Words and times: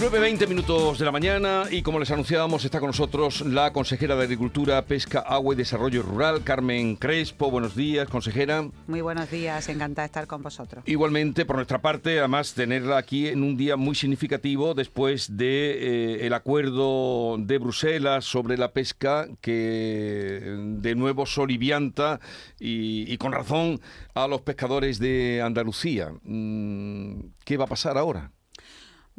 9.20 0.00 0.48
minutos 0.48 0.98
de 0.98 1.04
la 1.04 1.12
mañana 1.12 1.64
y 1.70 1.82
como 1.82 1.98
les 1.98 2.10
anunciábamos 2.10 2.64
está 2.64 2.80
con 2.80 2.86
nosotros 2.86 3.42
la 3.42 3.70
consejera 3.70 4.16
de 4.16 4.22
Agricultura, 4.22 4.86
Pesca, 4.86 5.18
Agua 5.18 5.52
y 5.52 5.58
Desarrollo 5.58 6.02
Rural, 6.02 6.42
Carmen 6.42 6.96
Crespo. 6.96 7.50
Buenos 7.50 7.76
días, 7.76 8.08
consejera. 8.08 8.66
Muy 8.86 9.02
buenos 9.02 9.30
días, 9.30 9.68
encantada 9.68 10.04
de 10.04 10.06
estar 10.06 10.26
con 10.26 10.42
vosotros. 10.42 10.84
Igualmente, 10.86 11.44
por 11.44 11.56
nuestra 11.56 11.82
parte, 11.82 12.18
además 12.18 12.54
tenerla 12.54 12.96
aquí 12.96 13.28
en 13.28 13.42
un 13.42 13.58
día 13.58 13.76
muy 13.76 13.94
significativo 13.94 14.72
después 14.72 15.36
de 15.36 15.72
eh, 15.72 16.26
el 16.26 16.32
acuerdo 16.32 17.36
de 17.38 17.58
Bruselas 17.58 18.24
sobre 18.24 18.56
la 18.56 18.72
pesca 18.72 19.28
que 19.42 20.40
de 20.78 20.94
nuevo 20.94 21.26
solivianta 21.26 22.20
y, 22.58 23.04
y 23.12 23.18
con 23.18 23.32
razón 23.32 23.82
a 24.14 24.26
los 24.28 24.40
pescadores 24.40 24.98
de 24.98 25.42
Andalucía. 25.44 26.10
Mm, 26.22 27.20
¿Qué 27.44 27.58
va 27.58 27.64
a 27.64 27.68
pasar 27.68 27.98
ahora? 27.98 28.30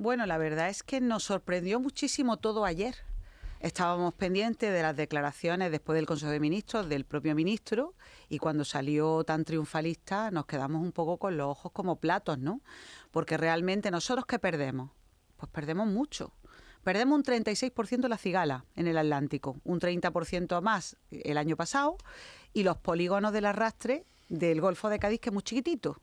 Bueno, 0.01 0.25
la 0.25 0.39
verdad 0.39 0.69
es 0.69 0.81
que 0.81 0.99
nos 0.99 1.25
sorprendió 1.25 1.79
muchísimo 1.79 2.37
todo 2.37 2.65
ayer. 2.65 2.95
Estábamos 3.59 4.15
pendientes 4.15 4.73
de 4.73 4.81
las 4.81 4.97
declaraciones 4.97 5.69
después 5.69 5.95
del 5.95 6.07
Consejo 6.07 6.31
de 6.31 6.39
Ministros 6.39 6.89
del 6.89 7.05
propio 7.05 7.35
ministro 7.35 7.93
y 8.27 8.39
cuando 8.39 8.65
salió 8.65 9.23
tan 9.23 9.45
triunfalista 9.45 10.31
nos 10.31 10.47
quedamos 10.47 10.81
un 10.81 10.91
poco 10.91 11.17
con 11.17 11.37
los 11.37 11.49
ojos 11.49 11.71
como 11.71 11.97
platos, 11.97 12.39
¿no? 12.39 12.61
Porque 13.11 13.37
realmente 13.37 13.91
nosotros 13.91 14.25
qué 14.25 14.39
perdemos? 14.39 14.89
Pues 15.37 15.51
perdemos 15.51 15.85
mucho. 15.85 16.33
Perdemos 16.83 17.15
un 17.15 17.23
36% 17.23 18.07
la 18.07 18.17
cigala 18.17 18.65
en 18.73 18.87
el 18.87 18.97
Atlántico, 18.97 19.61
un 19.63 19.79
30% 19.79 20.63
más 20.63 20.97
el 21.11 21.37
año 21.37 21.55
pasado 21.55 21.97
y 22.53 22.63
los 22.63 22.77
polígonos 22.77 23.33
del 23.33 23.45
arrastre 23.45 24.07
del 24.29 24.61
Golfo 24.61 24.89
de 24.89 24.97
Cádiz 24.97 25.19
que 25.19 25.29
es 25.29 25.33
muy 25.33 25.43
chiquitito. 25.43 25.97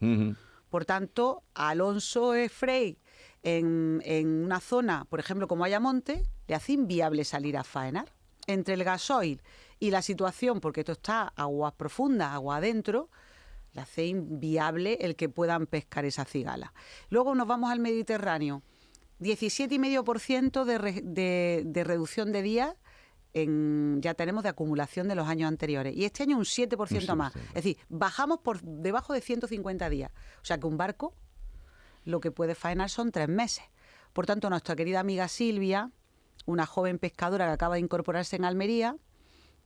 Por 0.71 0.85
tanto, 0.85 1.43
Alonso 1.55 2.35
Frey 2.49 2.97
en, 3.42 4.03
en 4.05 4.44
una 4.44 4.61
zona, 4.61 5.05
por 5.05 5.20
ejemplo, 5.20 5.48
como 5.48 5.64
Ayamonte, 5.64 6.25
le 6.47 6.55
hace 6.55 6.72
inviable 6.72 7.25
salir 7.25 7.56
a 7.56 7.64
faenar. 7.64 8.12
Entre 8.47 8.72
el 8.72 8.83
gasoil 8.83 9.42
y 9.78 9.91
la 9.91 10.00
situación, 10.00 10.61
porque 10.61 10.81
esto 10.81 10.92
está 10.92 11.34
aguas 11.36 11.75
profundas, 11.75 12.33
agua 12.33 12.56
adentro, 12.56 13.11
le 13.75 13.83
hace 13.83 14.06
inviable 14.06 14.97
el 15.03 15.16
que 15.16 15.28
puedan 15.28 15.66
pescar 15.66 16.06
esa 16.06 16.25
cigala. 16.25 16.72
Luego 17.11 17.34
nos 17.34 17.47
vamos 17.47 17.70
al 17.70 17.81
Mediterráneo. 17.81 18.62
17,5% 19.20 20.64
de, 20.64 20.78
re, 20.78 21.00
de, 21.03 21.62
de 21.66 21.84
reducción 21.84 22.33
de 22.33 22.41
días 22.41 22.75
en, 23.34 24.00
ya 24.00 24.14
tenemos 24.14 24.42
de 24.42 24.50
acumulación 24.50 25.09
de 25.09 25.14
los 25.14 25.28
años 25.28 25.48
anteriores. 25.48 25.94
Y 25.97 26.05
este 26.05 26.22
año 26.22 26.39
un 26.39 26.44
7% 26.44 27.14
más. 27.14 27.34
Es 27.36 27.55
decir, 27.55 27.77
bajamos 27.89 28.39
por 28.39 28.62
debajo 28.62 29.12
de 29.12 29.20
150 29.20 29.91
días. 29.91 30.11
O 30.41 30.44
sea 30.44 30.59
que 30.59 30.66
un 30.66 30.77
barco 30.77 31.14
lo 32.09 32.20
que 32.20 32.31
puede 32.31 32.55
faenar 32.55 32.89
son 32.89 33.12
tres 33.12 33.28
meses. 33.28 33.64
Por 34.14 34.25
tanto, 34.25 34.48
nuestra 34.48 34.75
querida 34.75 35.01
amiga 35.01 35.28
Silvia, 35.28 35.91
una 36.47 36.65
joven 36.65 36.98
pescadora 36.98 37.47
que 37.47 37.53
acaba 37.53 37.75
de 37.75 37.83
incorporarse 37.83 38.37
en 38.37 38.47
Almería, 38.47 38.97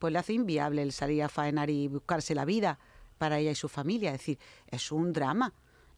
pues 0.01 0.13
le 0.13 0.19
hace 0.19 0.33
inviable 0.33 0.83
el 0.83 0.91
salir 0.91 1.23
a 1.23 1.29
faenar 1.29 1.71
y 1.71 1.87
buscarse 1.87 2.35
la 2.35 2.45
vida 2.45 2.81
para 3.19 3.39
ella 3.39 3.53
y 3.53 3.55
su 3.55 3.69
familia. 3.69 4.11
Es 4.11 4.19
decir, 4.19 4.39
es 4.67 4.91
un 4.91 5.13
drama. 5.13 5.55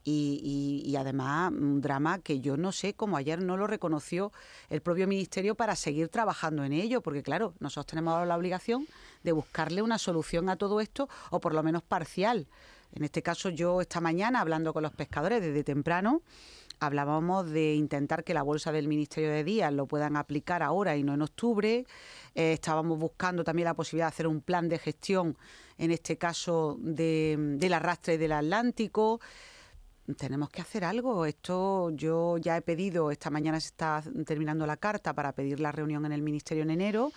Y, 0.07 0.83
y, 0.85 0.97
además 0.97 1.51
un 1.51 1.81
drama 1.81 2.19
que 2.19 2.41
yo 2.41 2.59
no 2.59 2.73
sé 2.73 2.93
cómo 2.93 3.17
ayer 3.17 3.43
no 3.43 3.57
lo 3.57 3.67
reconoció 3.67 4.33
el 4.69 4.83
propio 4.83 5.09
ministerio 5.09 5.55
para 5.55 5.77
seguir 5.77 6.11
trabajando 6.11 6.63
en 6.63 6.75
ello, 6.75 7.01
porque 7.01 7.23
claro, 7.23 7.55
nosotros 7.59 7.87
tenemos 7.87 8.27
la 8.27 8.37
obligación 8.37 8.87
de 9.23 9.33
buscarle 9.33 9.81
una 9.81 9.97
solución 9.97 10.51
a 10.51 10.57
todo 10.57 10.83
esto, 10.83 11.09
o 11.31 11.41
por 11.41 11.55
lo 11.55 11.63
menos 11.63 11.83
parcial. 11.83 12.49
En 12.95 13.03
este 13.05 13.23
caso 13.23 13.49
yo 13.51 13.81
esta 13.81 14.01
mañana, 14.01 14.41
hablando 14.41 14.73
con 14.73 14.83
los 14.83 14.93
pescadores 14.93 15.43
desde 15.43 15.65
temprano, 15.65 16.23
hablábamos 16.79 17.51
de 17.51 17.75
intentar 17.75 18.23
que 18.23 18.35
la 18.35 18.43
bolsa 18.43 18.71
del 18.71 18.89
Ministerio 18.89 19.31
de 19.31 19.43
Días 19.43 19.73
lo 19.73 19.87
puedan 19.87 20.17
aplicar 20.17 20.63
ahora 20.63 20.97
y 20.97 21.03
no 21.03 21.15
en 21.15 21.23
octubre. 21.23 21.87
Eh, 22.35 22.53
estábamos 22.53 22.99
buscando 22.99 23.43
también 23.43 23.67
la 23.67 23.75
posibilidad 23.75 24.07
de 24.07 24.15
hacer 24.15 24.27
un 24.29 24.41
plan 24.41 24.69
de 24.69 24.79
gestión, 24.79 25.37
en 25.77 25.91
este 25.91 26.17
caso 26.17 26.77
de, 26.81 27.37
del 27.59 27.73
arrastre 27.75 28.17
del 28.17 28.33
Atlántico 28.33 29.21
tenemos 30.17 30.51
que 30.51 30.61
hacer 30.61 30.85
algo. 30.85 31.25
Esto 31.25 31.91
yo 31.91 32.37
ya 32.39 32.57
he 32.57 32.63
pedido, 32.63 33.11
esta 33.11 33.31
mañana 33.31 33.59
se 33.59 33.69
está 33.69 34.03
terminando 34.27 34.67
la 34.67 34.77
carta 34.77 35.15
para 35.15 35.33
pedir 35.33 35.61
la 35.61 35.73
reunión 35.73 36.05
en 36.05 36.13
el 36.13 36.23
Ministerio 36.23 36.63
en 36.63 36.71
enero 36.71 37.13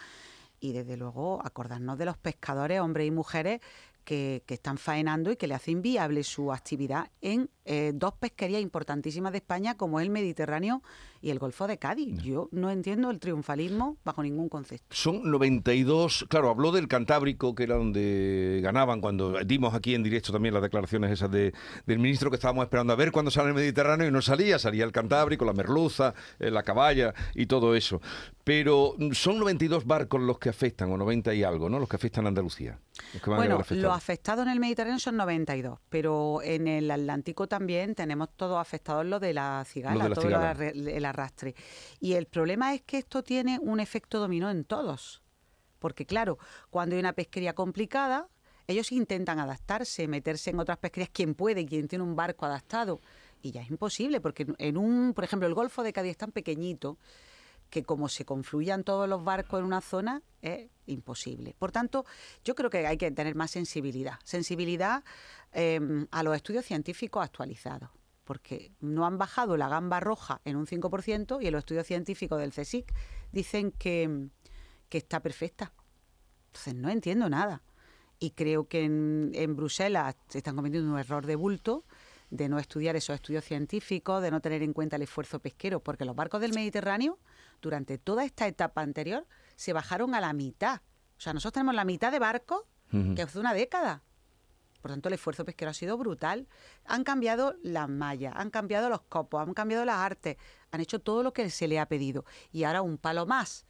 y 0.59 0.71
desde 0.71 0.97
luego 0.97 1.39
acordarnos 1.45 1.97
de 1.97 2.05
los 2.05 2.17
pescadores, 2.17 2.79
hombres 2.79 3.07
y 3.07 3.11
mujeres, 3.11 3.61
que, 4.07 4.41
están 4.47 4.77
faenando 4.77 5.31
y 5.31 5.35
que 5.35 5.47
le 5.47 5.53
hace 5.53 5.71
inviable 5.71 6.23
su 6.23 6.53
actividad 6.53 7.11
en 7.19 7.49
eh, 7.65 7.91
dos 7.93 8.13
pesquerías 8.13 8.61
importantísimas 8.61 9.33
de 9.33 9.39
España 9.39 9.75
como 9.75 9.99
el 9.99 10.09
Mediterráneo 10.09 10.81
y 11.21 11.29
el 11.29 11.39
Golfo 11.39 11.67
de 11.67 11.77
Cádiz. 11.77 12.21
Yo 12.21 12.49
no 12.51 12.69
entiendo 12.69 13.09
el 13.09 13.19
triunfalismo 13.19 13.97
bajo 14.03 14.23
ningún 14.23 14.49
concepto. 14.49 14.87
Son 14.89 15.29
92, 15.29 16.25
claro, 16.29 16.49
habló 16.49 16.71
del 16.71 16.87
Cantábrico, 16.87 17.55
que 17.55 17.63
era 17.63 17.75
donde 17.75 18.59
ganaban 18.63 19.01
cuando 19.01 19.39
dimos 19.45 19.73
aquí 19.73 19.95
en 19.95 20.03
directo 20.03 20.31
también 20.31 20.53
las 20.53 20.63
declaraciones 20.63 21.11
esas 21.11 21.31
de, 21.31 21.53
del 21.85 21.99
ministro 21.99 22.29
que 22.29 22.35
estábamos 22.35 22.63
esperando 22.63 22.93
a 22.93 22.95
ver 22.95 23.11
cuándo 23.11 23.31
sale 23.31 23.49
el 23.49 23.55
Mediterráneo 23.55 24.07
y 24.07 24.11
no 24.11 24.21
salía, 24.21 24.59
salía 24.59 24.83
el 24.83 24.91
Cantábrico, 24.91 25.45
la 25.45 25.53
merluza, 25.53 26.13
eh, 26.39 26.51
la 26.51 26.63
caballa 26.63 27.13
y 27.33 27.45
todo 27.45 27.75
eso. 27.75 28.01
Pero 28.43 28.95
mm, 28.97 29.11
son 29.11 29.39
92 29.39 29.85
barcos 29.85 30.21
los 30.21 30.39
que 30.39 30.49
afectan, 30.49 30.91
o 30.91 30.97
90 30.97 31.33
y 31.33 31.43
algo, 31.43 31.69
¿no? 31.69 31.79
Los 31.79 31.89
que 31.89 31.95
afectan 31.95 32.25
a 32.25 32.29
Andalucía. 32.29 32.79
Los 33.13 33.21
que 33.21 33.29
van 33.29 33.39
bueno, 33.39 33.55
a 33.55 33.73
los 33.73 33.91
afectados 33.95 34.45
en 34.45 34.51
el 34.51 34.59
Mediterráneo 34.59 34.99
son 34.99 35.17
92, 35.17 35.79
pero 35.89 36.41
en 36.41 36.67
el 36.67 36.89
Atlántico 36.89 37.47
también 37.47 37.95
tenemos 37.95 38.29
todos 38.35 38.59
afectados 38.59 39.05
lo 39.05 39.19
de 39.19 39.33
la 39.33 39.63
cigala, 39.65 39.95
lo 39.95 40.03
de 40.03 40.09
la 40.09 40.15
todo 40.15 40.25
cigala. 40.25 40.53
La, 40.53 40.91
el 40.91 41.05
arrastre. 41.09 41.55
Y 41.99 42.13
el 42.13 42.27
problema 42.27 42.73
es 42.73 42.81
que 42.81 42.97
esto 42.97 43.23
tiene 43.23 43.59
un 43.59 43.79
efecto 43.79 44.19
dominó 44.19 44.49
en 44.49 44.63
todos. 44.63 45.21
Porque 45.79 46.05
claro, 46.05 46.37
cuando 46.69 46.95
hay 46.95 46.99
una 46.99 47.13
pesquería 47.13 47.53
complicada, 47.53 48.27
ellos 48.67 48.91
intentan 48.91 49.39
adaptarse, 49.39 50.07
meterse 50.07 50.49
en 50.49 50.59
otras 50.59 50.77
pesquerías, 50.77 51.09
quien 51.09 51.35
puede, 51.35 51.65
quien 51.65 51.87
tiene 51.87 52.03
un 52.03 52.15
barco 52.15 52.45
adaptado. 52.45 52.99
Y 53.41 53.51
ya 53.51 53.61
es 53.61 53.69
imposible, 53.69 54.19
porque 54.19 54.47
en 54.57 54.77
un, 54.77 55.13
por 55.13 55.23
ejemplo, 55.23 55.47
el 55.47 55.53
Golfo 55.53 55.83
de 55.83 55.93
Cádiz 55.93 56.11
es 56.11 56.17
tan 56.17 56.31
pequeñito 56.31 56.97
que 57.69 57.83
como 57.83 58.07
se 58.07 58.25
confluyan 58.25 58.83
todos 58.83 59.09
los 59.09 59.23
barcos 59.23 59.59
en 59.59 59.65
una 59.65 59.81
zona, 59.81 60.21
es 60.41 60.69
imposible. 60.85 61.53
Por 61.59 61.71
tanto, 61.71 62.05
yo 62.43 62.55
creo 62.55 62.69
que 62.69 62.87
hay 62.87 62.97
que 62.97 63.11
tener 63.11 63.35
más 63.35 63.51
sensibilidad. 63.51 64.19
Sensibilidad 64.23 65.03
eh, 65.51 65.79
a 66.11 66.23
los 66.23 66.35
estudios 66.35 66.65
científicos 66.65 67.23
actualizados 67.23 67.89
porque 68.27 68.73
no 68.81 69.05
han 69.05 69.17
bajado 69.17 69.55
la 69.55 69.69
gamba 69.69 70.01
roja 70.01 70.41
en 70.43 70.57
un 70.57 70.67
5% 70.67 71.41
y 71.41 71.47
en 71.47 71.53
los 71.53 71.59
estudios 71.59 71.87
científicos 71.87 72.39
del 72.39 72.51
CSIC 72.51 72.93
dicen 73.31 73.71
que, 73.71 74.27
que 74.89 74.97
está 74.97 75.21
perfecta. 75.21 75.71
Entonces 76.47 76.75
no 76.75 76.89
entiendo 76.89 77.29
nada. 77.29 77.63
Y 78.19 78.31
creo 78.31 78.67
que 78.67 78.83
en, 78.83 79.31
en 79.33 79.55
Bruselas 79.55 80.17
se 80.27 80.39
están 80.39 80.57
cometiendo 80.57 80.91
un 80.91 80.99
error 80.99 81.25
de 81.25 81.37
bulto 81.37 81.85
de 82.29 82.49
no 82.49 82.59
estudiar 82.59 82.97
esos 82.97 83.15
estudios 83.15 83.45
científicos, 83.45 84.21
de 84.21 84.29
no 84.29 84.41
tener 84.41 84.61
en 84.61 84.73
cuenta 84.73 84.97
el 84.97 85.03
esfuerzo 85.03 85.39
pesquero, 85.39 85.79
porque 85.79 86.03
los 86.03 86.13
barcos 86.15 86.41
del 86.41 86.53
Mediterráneo, 86.53 87.19
durante 87.61 87.97
toda 87.97 88.25
esta 88.25 88.45
etapa 88.45 88.81
anterior, 88.81 89.25
se 89.55 89.71
bajaron 89.71 90.13
a 90.13 90.19
la 90.19 90.33
mitad. 90.33 90.81
O 91.17 91.21
sea, 91.21 91.33
nosotros 91.33 91.53
tenemos 91.53 91.75
la 91.75 91.85
mitad 91.85 92.11
de 92.11 92.19
barcos 92.19 92.63
que 93.15 93.21
hace 93.21 93.39
una 93.39 93.53
década. 93.53 94.01
Por 94.81 94.91
tanto, 94.91 95.09
el 95.09 95.15
esfuerzo 95.15 95.45
pesquero 95.45 95.71
ha 95.71 95.73
sido 95.73 95.97
brutal. 95.97 96.47
Han 96.85 97.03
cambiado 97.03 97.55
las 97.63 97.89
mallas, 97.89 98.33
han 98.35 98.49
cambiado 98.49 98.89
los 98.89 99.01
copos, 99.01 99.41
han 99.41 99.53
cambiado 99.53 99.85
las 99.85 99.97
artes, 99.97 100.37
han 100.71 100.81
hecho 100.81 100.99
todo 100.99 101.23
lo 101.23 101.33
que 101.33 101.49
se 101.49 101.67
le 101.67 101.79
ha 101.79 101.87
pedido. 101.87 102.25
Y 102.51 102.63
ahora 102.63 102.81
un 102.81 102.97
palo 102.97 103.25
más. 103.25 103.65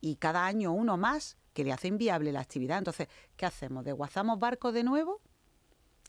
Y 0.00 0.16
cada 0.16 0.46
año 0.46 0.72
uno 0.72 0.96
más 0.96 1.36
que 1.52 1.64
le 1.64 1.72
hace 1.72 1.88
inviable 1.88 2.32
la 2.32 2.40
actividad. 2.40 2.78
Entonces, 2.78 3.08
¿qué 3.36 3.46
hacemos? 3.46 3.84
¿Desguazamos 3.84 4.38
barcos 4.38 4.72
de 4.74 4.84
nuevo? 4.84 5.20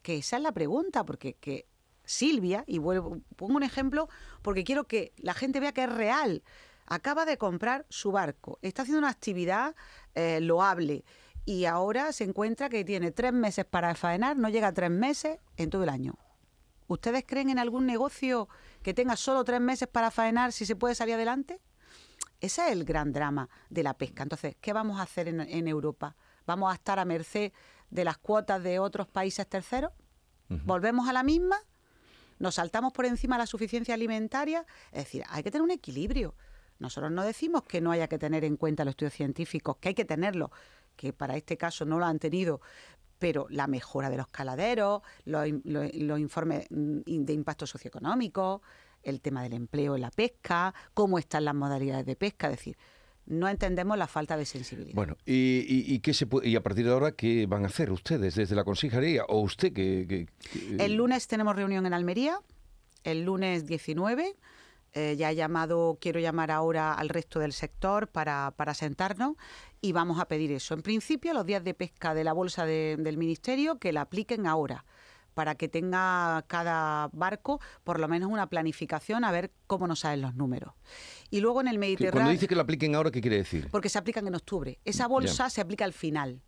Que 0.02 0.18
esa 0.18 0.38
es 0.38 0.44
la 0.44 0.52
pregunta, 0.52 1.06
porque 1.06 1.34
que 1.34 1.68
Silvia, 2.06 2.64
y 2.68 2.80
vuelvo, 2.80 3.22
pongo 3.36 3.56
un 3.56 3.64
ejemplo 3.64 4.10
porque 4.42 4.64
quiero 4.64 4.86
que 4.86 5.14
la 5.18 5.34
gente 5.34 5.60
vea 5.60 5.74
que 5.74 5.84
es 5.84 5.92
real. 5.92 6.44
Acaba 6.86 7.26
de 7.26 7.38
comprar 7.38 7.86
su 7.90 8.12
barco, 8.12 8.60
está 8.62 8.82
haciendo 8.82 9.00
una 9.00 9.10
actividad 9.10 9.76
eh, 10.14 10.42
loable 10.42 11.06
y 11.46 11.66
ahora 11.66 12.12
se 12.14 12.24
encuentra 12.24 12.70
que 12.70 12.84
tiene 12.84 13.12
tres 13.12 13.34
meses 13.34 13.66
para 13.66 13.96
faenar, 13.96 14.38
no 14.38 14.50
llega 14.50 14.68
a 14.68 14.74
tres 14.74 14.92
meses 14.92 15.40
en 15.58 15.70
todo 15.70 15.84
el 15.84 15.90
año. 15.90 16.16
¿Ustedes 16.88 17.24
creen 17.26 17.50
en 17.50 17.60
algún 17.60 17.86
negocio 17.86 18.50
que 18.84 18.94
tenga 18.94 19.16
solo 19.16 19.44
tres 19.44 19.62
meses 19.62 19.88
para 19.88 20.12
faenar 20.12 20.52
si 20.52 20.66
se 20.66 20.76
puede 20.76 20.94
salir 20.94 21.16
adelante? 21.16 21.62
Ese 22.42 22.66
es 22.66 22.72
el 22.72 22.86
gran 22.86 23.14
drama 23.14 23.50
de 23.70 23.84
la 23.84 23.94
pesca. 23.94 24.24
Entonces, 24.24 24.56
¿qué 24.60 24.74
vamos 24.74 25.00
a 25.00 25.04
hacer 25.04 25.28
en, 25.28 25.42
en 25.42 25.68
Europa? 25.68 26.16
¿Vamos 26.46 26.72
a 26.72 26.76
estar 26.76 27.00
a 27.00 27.06
merced 27.06 27.54
de 27.90 28.04
las 28.04 28.18
cuotas 28.18 28.62
de 28.64 28.80
otros 28.80 29.08
países 29.08 29.48
terceros? 29.48 29.92
Uh 30.50 30.56
-huh. 30.56 30.66
¿Volvemos 30.66 31.08
a 31.08 31.14
la 31.14 31.24
misma? 31.24 31.58
¿Nos 32.40 32.56
saltamos 32.56 32.92
por 32.94 33.06
encima 33.06 33.38
la 33.38 33.46
suficiencia 33.46 33.94
alimentaria? 33.94 34.66
Es 34.92 35.06
decir, 35.06 35.24
hay 35.30 35.44
que 35.44 35.52
tener 35.52 35.64
un 35.64 35.72
equilibrio. 35.72 36.36
Nosotros 36.80 37.12
no 37.12 37.24
decimos 37.24 37.62
que 37.64 37.80
no 37.80 37.92
haya 37.92 38.08
que 38.08 38.18
tener 38.18 38.44
en 38.44 38.58
cuenta 38.58 38.84
los 38.84 38.94
estudios 38.94 39.14
científicos, 39.14 39.78
que 39.78 39.90
hay 39.90 39.94
que 39.94 40.06
tenerlo, 40.06 40.52
que 41.02 41.14
para 41.14 41.36
este 41.36 41.58
caso 41.58 41.84
no 41.84 41.98
lo 41.98 42.06
han 42.06 42.20
tenido, 42.20 42.62
pero 43.18 43.48
la 43.50 43.66
mejora 43.66 44.12
de 44.12 44.18
los 44.18 44.28
caladeros, 44.28 45.02
los, 45.26 45.48
informes 46.20 46.68
mm, 46.70 47.02
de 47.06 47.34
impacto 47.34 47.66
socioeconómico, 47.66 48.62
el 49.02 49.20
tema 49.20 49.42
del 49.42 49.54
empleo 49.54 49.96
en 49.96 50.02
la 50.02 50.12
pesca, 50.12 50.76
cómo 50.94 51.18
están 51.18 51.46
las 51.46 51.56
modalidades 51.56 52.06
de 52.06 52.16
pesca, 52.16 52.52
es 52.52 52.58
decir, 52.58 52.78
no 53.26 53.50
entendemos 53.50 53.98
la 53.98 54.06
falta 54.06 54.38
de 54.38 54.46
sensibilidad. 54.46 54.94
Bueno, 54.94 55.18
¿y, 55.26 55.98
qué 56.02 56.14
se 56.14 56.28
y 56.44 56.56
a 56.56 56.62
partir 56.62 56.86
de 56.86 56.92
ahora 56.92 57.14
qué 57.14 57.48
van 57.48 57.64
a 57.64 57.68
hacer 57.68 57.92
ustedes 57.92 58.36
desde 58.36 58.56
la 58.56 58.64
consejería 58.64 59.26
o 59.26 59.40
usted 59.40 59.74
que, 59.74 60.28
El 60.78 60.94
lunes 60.94 61.28
tenemos 61.28 61.56
reunión 61.56 61.88
en 61.88 61.96
Almería, 61.96 62.40
el 63.04 63.24
lunes 63.24 63.66
19 63.66 64.36
eh, 64.94 65.16
ya 65.18 65.32
he 65.32 65.36
llamado, 65.36 65.98
quiero 66.02 66.20
llamar 66.20 66.52
ahora 66.52 66.94
al 66.94 67.10
resto 67.10 67.40
del 67.40 67.54
sector 67.54 68.08
para, 68.08 68.54
para 68.58 68.74
sentarnos 68.74 69.36
y 69.80 69.94
vamos 69.94 70.20
a 70.20 70.28
pedir 70.28 70.52
eso. 70.52 70.74
En 70.74 70.82
principio, 70.82 71.34
los 71.34 71.46
días 71.46 71.64
de 71.64 71.74
pesca 71.74 72.14
de 72.14 72.24
la 72.24 72.34
bolsa 72.34 72.66
del 72.66 73.18
Ministerio 73.18 73.80
que 73.80 73.94
la 73.94 74.02
apliquen 74.02 74.48
ahora 74.48 74.86
para 75.34 75.56
que 75.56 75.68
tenga 75.68 76.44
cada 76.48 77.10
barco 77.14 77.62
por 77.84 78.00
lo 78.00 78.08
menos 78.08 78.30
una 78.30 78.48
planificación 78.48 79.24
a 79.24 79.32
ver 79.32 79.52
cómo 79.68 79.88
nos 79.88 80.00
salen 80.00 80.22
los 80.22 80.36
números. 80.36 80.74
Y 81.30 81.40
luego 81.40 81.62
en 81.62 81.70
el 81.70 81.78
Mediterráneo... 81.78 82.12
Cuando 82.12 82.32
dice 82.32 82.48
que 82.48 82.56
la 82.56 82.64
apliquen 82.64 82.96
ahora, 82.96 83.12
¿qué 83.12 83.22
quiere 83.22 83.38
decir? 83.38 83.70
Porque 83.72 83.90
se 83.90 83.98
aplican 83.98 84.28
en 84.28 84.36
octubre. 84.36 84.80
Esa 84.84 85.08
bolsa 85.08 85.50
se 85.50 85.62
aplica 85.62 85.86
al 85.86 85.94
final. 85.94 86.42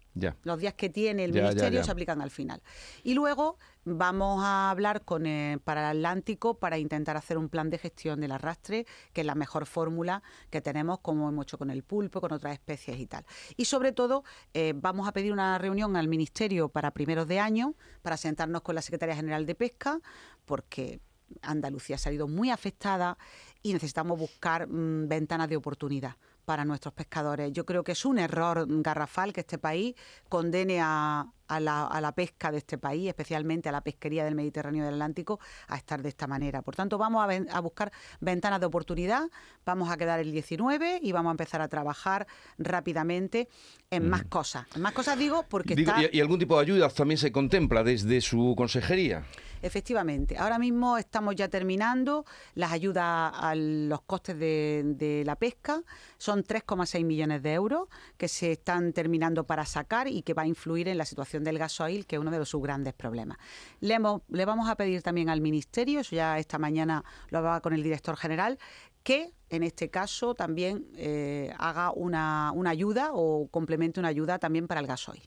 Los 0.44 0.60
días 0.60 0.74
que 0.76 0.90
tiene 0.90 1.24
el 1.24 1.34
ministerio 1.34 1.84
se 1.84 1.92
aplican 1.92 2.22
al 2.22 2.30
final. 2.30 2.62
Y 3.04 3.14
luego 3.14 3.58
vamos 3.84 4.44
a 4.44 4.70
hablar 4.70 5.04
con 5.04 5.26
eh, 5.26 5.60
para 5.64 5.92
el 5.92 5.98
Atlántico 5.98 6.60
para 6.60 6.78
intentar 6.78 7.18
hacer 7.18 7.38
un 7.38 7.50
plan 7.50 7.70
de 7.70 7.78
gestión 7.78 8.22
del 8.22 8.32
arrastre, 8.32 8.86
que 9.12 9.22
es 9.22 9.28
la 9.28 9.36
mejor 9.36 9.66
fórmula 9.66 10.22
que 10.50 10.62
tenemos, 10.62 11.00
como 11.00 11.30
hemos 11.30 11.46
hecho 11.46 11.58
con 11.58 11.70
el 11.70 11.84
pulpo, 11.84 12.22
con 12.22 12.32
otras 12.32 12.54
especies 12.54 13.00
y 13.00 13.08
tal. 13.08 13.26
Y 13.58 13.66
sobre 13.66 13.92
todo, 13.92 14.24
eh, 14.54 14.74
vamos 14.76 15.08
a 15.08 15.12
pedir 15.14 15.34
una 15.34 15.58
reunión 15.58 15.96
al 15.96 16.08
ministerio 16.08 16.70
para 16.70 16.92
primeros 16.92 17.28
de 17.28 17.40
año, 17.40 17.76
para 18.02 18.18
sentarnos 18.18 18.62
con 18.62 18.76
la 18.76 18.82
Secretaría 18.82 19.16
General 19.16 19.46
de 19.46 19.56
Pesca, 19.56 20.00
porque 20.46 21.00
Andalucía 21.42 21.96
ha 21.96 22.00
salido 22.00 22.28
muy 22.28 22.52
afectada 22.52 23.18
y 23.62 23.74
necesitamos 23.74 24.20
buscar 24.20 24.68
mm, 24.68 25.08
ventanas 25.08 25.50
de 25.50 25.58
oportunidad 25.58 26.16
para 26.46 26.66
nuestros 26.66 26.94
pescadores. 26.94 27.52
Yo 27.54 27.66
creo 27.66 27.84
que 27.84 27.94
es 27.94 28.06
un 28.06 28.20
error 28.20 28.66
garrafal 28.68 29.34
que 29.34 29.42
este 29.42 29.58
país 29.58 29.96
condene 30.30 30.80
a, 30.82 31.32
la, 31.48 32.14
pesca 32.16 32.52
de 32.52 32.60
este 32.60 32.78
país, 32.78 33.08
especialmente 33.08 33.70
a 33.70 33.72
la 33.72 33.82
pesquería 33.82 34.24
del 34.24 34.36
Mediterráneo 34.36 34.86
del 34.86 34.96
Atlántico, 34.96 35.40
a 35.68 35.78
estar 35.78 36.02
de 36.02 36.10
esta 36.10 36.28
manera. 36.28 36.62
Por 36.62 36.76
tanto, 36.76 36.98
vamos 36.98 37.26
a, 37.50 37.60
buscar 37.60 37.92
ventanas 38.20 38.60
de 38.60 38.66
oportunidad, 38.66 39.30
vamos 39.66 39.90
a 39.90 39.98
quedar 39.98 40.20
el 40.20 40.32
19 40.32 41.00
y 41.02 41.12
vamos 41.12 41.30
a 41.30 41.34
empezar 41.34 41.62
a 41.62 41.68
trabajar 41.68 42.28
rápidamente 42.58 43.48
en 43.90 44.10
más 44.10 44.24
cosas. 44.26 44.66
En 44.76 44.82
más 44.82 44.94
cosas 44.94 45.18
digo 45.18 45.46
porque... 45.48 45.76
¿Y 46.12 46.20
algún 46.20 46.40
tipo 46.40 46.56
de 46.56 46.62
ayuda 46.64 46.90
también 46.90 47.18
se 47.18 47.32
contempla 47.32 47.84
desde 47.84 48.22
su 48.22 48.54
consejería? 48.58 49.24
Efectivamente, 49.64 50.38
ahora 50.38 50.60
mismo 50.60 50.98
estamos 50.98 51.38
ya 51.38 51.48
terminando 51.48 52.26
las 52.54 52.74
ayudas 52.74 53.32
a 53.34 53.56
los 53.56 54.02
costes 54.02 54.38
de, 54.38 55.24
la 55.26 55.38
pesca. 55.38 55.82
Son 56.18 56.44
3,6 56.44 57.06
millones 57.06 57.42
de 57.42 57.54
euros 57.54 57.88
que 58.18 58.28
se 58.28 58.52
están 58.52 58.92
terminando 58.92 59.46
para 59.46 59.66
sacar 59.66 60.10
y 60.10 60.22
que 60.24 60.34
va 60.34 60.42
a 60.42 60.48
influir 60.48 60.90
en 60.90 60.98
la 60.98 61.06
situación 61.06 61.43
del 61.44 61.58
gasoil, 61.58 62.06
que 62.06 62.16
es 62.16 62.20
uno 62.20 62.32
de 62.32 62.46
sus 62.46 62.62
grandes 62.62 62.94
problemas. 62.94 63.38
Le, 63.80 63.98
le 64.30 64.46
vamos 64.46 64.70
a 64.70 64.76
pedir 64.76 65.02
también 65.02 65.30
al 65.30 65.42
Ministerio, 65.42 66.00
eso 66.00 66.16
ya 66.16 66.40
esta 66.40 66.58
mañana 66.58 67.04
lo 67.30 67.40
hablaba 67.40 67.62
con 67.62 67.74
el 67.74 67.84
director 67.84 68.16
general, 68.18 68.58
que 69.04 69.34
en 69.50 69.64
este 69.64 69.90
caso 69.90 70.34
también 70.34 70.88
eh, 70.96 71.54
haga 71.58 71.92
una, 71.92 72.52
una 72.54 72.70
ayuda 72.70 73.12
o 73.14 73.48
complemente 73.50 74.00
una 74.00 74.10
ayuda 74.10 74.40
también 74.40 74.68
para 74.68 74.80
el 74.80 74.88
gasoil. 74.88 75.22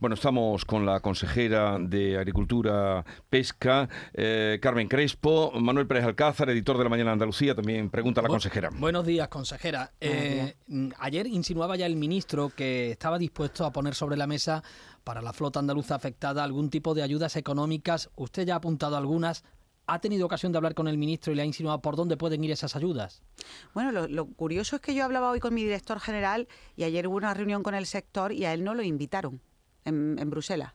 Bueno, 0.00 0.14
estamos 0.14 0.64
con 0.64 0.84
la 0.84 1.00
consejera 1.00 1.78
de 1.78 2.18
Agricultura, 2.18 3.04
Pesca, 3.30 3.88
eh, 4.12 4.58
Carmen 4.60 4.88
Crespo, 4.88 5.52
Manuel 5.60 5.86
Pérez 5.86 6.04
Alcázar, 6.04 6.50
editor 6.50 6.76
de 6.76 6.84
La 6.84 6.90
Mañana 6.90 7.10
de 7.10 7.14
Andalucía, 7.14 7.54
también 7.54 7.88
pregunta 7.90 8.20
a 8.20 8.24
la 8.24 8.28
consejera. 8.28 8.70
Buenos 8.72 9.06
días, 9.06 9.28
consejera. 9.28 9.92
Eh, 10.00 10.56
ayer 10.98 11.26
insinuaba 11.26 11.76
ya 11.76 11.86
el 11.86 11.96
ministro 11.96 12.50
que 12.50 12.90
estaba 12.90 13.18
dispuesto 13.18 13.64
a 13.64 13.72
poner 13.72 13.94
sobre 13.94 14.16
la 14.16 14.26
mesa 14.26 14.62
para 15.04 15.22
la 15.22 15.32
flota 15.32 15.60
andaluza 15.60 15.94
afectada 15.94 16.42
algún 16.42 16.70
tipo 16.70 16.94
de 16.94 17.02
ayudas 17.02 17.36
económicas. 17.36 18.10
Usted 18.16 18.46
ya 18.46 18.54
ha 18.54 18.56
apuntado 18.56 18.96
algunas. 18.96 19.44
¿Ha 19.86 19.98
tenido 19.98 20.24
ocasión 20.24 20.52
de 20.52 20.58
hablar 20.58 20.74
con 20.74 20.88
el 20.88 20.96
ministro 20.96 21.32
y 21.32 21.36
le 21.36 21.42
ha 21.42 21.44
insinuado 21.44 21.80
por 21.82 21.96
dónde 21.96 22.16
pueden 22.16 22.42
ir 22.42 22.50
esas 22.50 22.74
ayudas? 22.74 23.22
Bueno, 23.74 24.06
lo, 24.08 24.26
curioso 24.26 24.76
es 24.76 24.82
que 24.82 24.94
yo 24.94 25.04
hablaba 25.04 25.30
hoy 25.30 25.40
con 25.40 25.52
mi 25.52 25.62
director 25.62 26.00
general 26.00 26.48
y 26.74 26.84
ayer 26.84 27.06
hubo 27.06 27.16
una 27.16 27.34
reunión 27.34 27.62
con 27.62 27.74
el 27.74 27.84
sector 27.84 28.32
y 28.32 28.46
a 28.46 28.54
él 28.54 28.64
no 28.64 28.74
lo 28.74 28.82
invitaron 28.82 29.40
en, 29.84 30.30
Bruselas. 30.30 30.72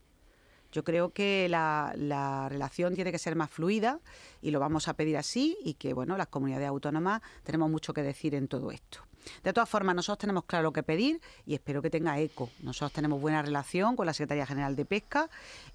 Yo 0.71 0.83
creo 0.83 1.12
que 1.12 1.48
la, 1.50 1.94
la, 1.95 2.50
relación 2.50 2.95
tiene 2.95 3.12
que 3.12 3.19
ser 3.19 3.36
más 3.36 3.50
fluida 3.50 4.00
y 4.42 4.51
lo 4.51 4.60
vamos 4.60 4.88
a 4.88 4.94
pedir 4.94 5.18
así 5.18 5.57
y 5.63 5.74
que, 5.75 5.94
bueno, 5.94 6.18
las 6.18 6.27
comunidades 6.27 6.68
autónomas 6.68 7.21
tenemos 7.44 7.69
mucho 7.69 7.94
que 7.94 8.04
decir 8.04 8.36
en 8.36 8.48
todo 8.48 8.71
esto. 8.71 9.10
De 9.44 9.54
todas 9.54 9.69
formas, 9.69 9.95
nosotros 9.95 10.19
tenemos 10.19 10.45
claro 10.45 10.63
lo 10.63 10.74
que 10.74 10.83
pedir 10.83 11.21
y 11.45 11.54
espero 11.54 11.81
que 11.81 11.89
tenga 11.89 12.19
eco. 12.19 12.50
Nosotros 12.62 12.94
tenemos 12.94 13.21
buena 13.21 13.42
relación 13.42 13.95
con 13.95 14.06
la 14.06 14.13
Secretaría 14.13 14.45
General 14.45 14.75
de 14.75 14.86
Pesca 14.86 15.30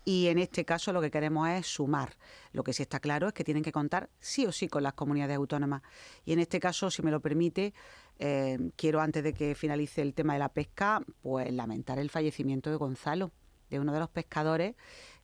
y 0.05 0.29
en 0.29 0.39
este 0.39 0.65
caso 0.65 0.93
lo 0.93 1.01
que 1.01 1.11
queremos 1.11 1.49
es 1.49 1.67
sumar. 1.67 2.17
Lo 2.53 2.65
que 2.65 2.73
sí 2.73 2.83
está 2.83 3.01
claro 3.01 3.29
es 3.29 3.35
que 3.35 3.45
tienen 3.45 3.63
que 3.63 3.73
contar 3.73 4.09
sí 4.21 4.47
o 4.47 4.53
sí 4.53 4.69
con 4.69 4.83
las 4.83 4.95
comunidades 4.95 5.37
autónomas. 5.37 5.83
Y 6.25 6.33
en 6.33 6.39
este 6.39 6.61
caso, 6.61 6.91
si 6.91 7.03
me 7.03 7.11
lo 7.11 7.21
permite, 7.21 7.75
eh, 8.19 8.59
quiero 8.77 9.01
antes 9.01 9.23
de 9.25 9.33
que 9.35 9.55
finalice 9.55 10.03
el 10.03 10.15
tema 10.15 10.35
de 10.35 10.39
la 10.39 10.49
pesca, 10.49 11.03
pues 11.23 11.53
lamentar 11.53 11.99
el 11.99 12.11
fallecimiento 12.11 12.71
de 12.71 12.77
Gonzalo, 12.77 13.33
de 13.75 13.81
uno 13.81 13.93
de 13.93 13.99
los 14.01 14.09
pescadores 14.09 14.75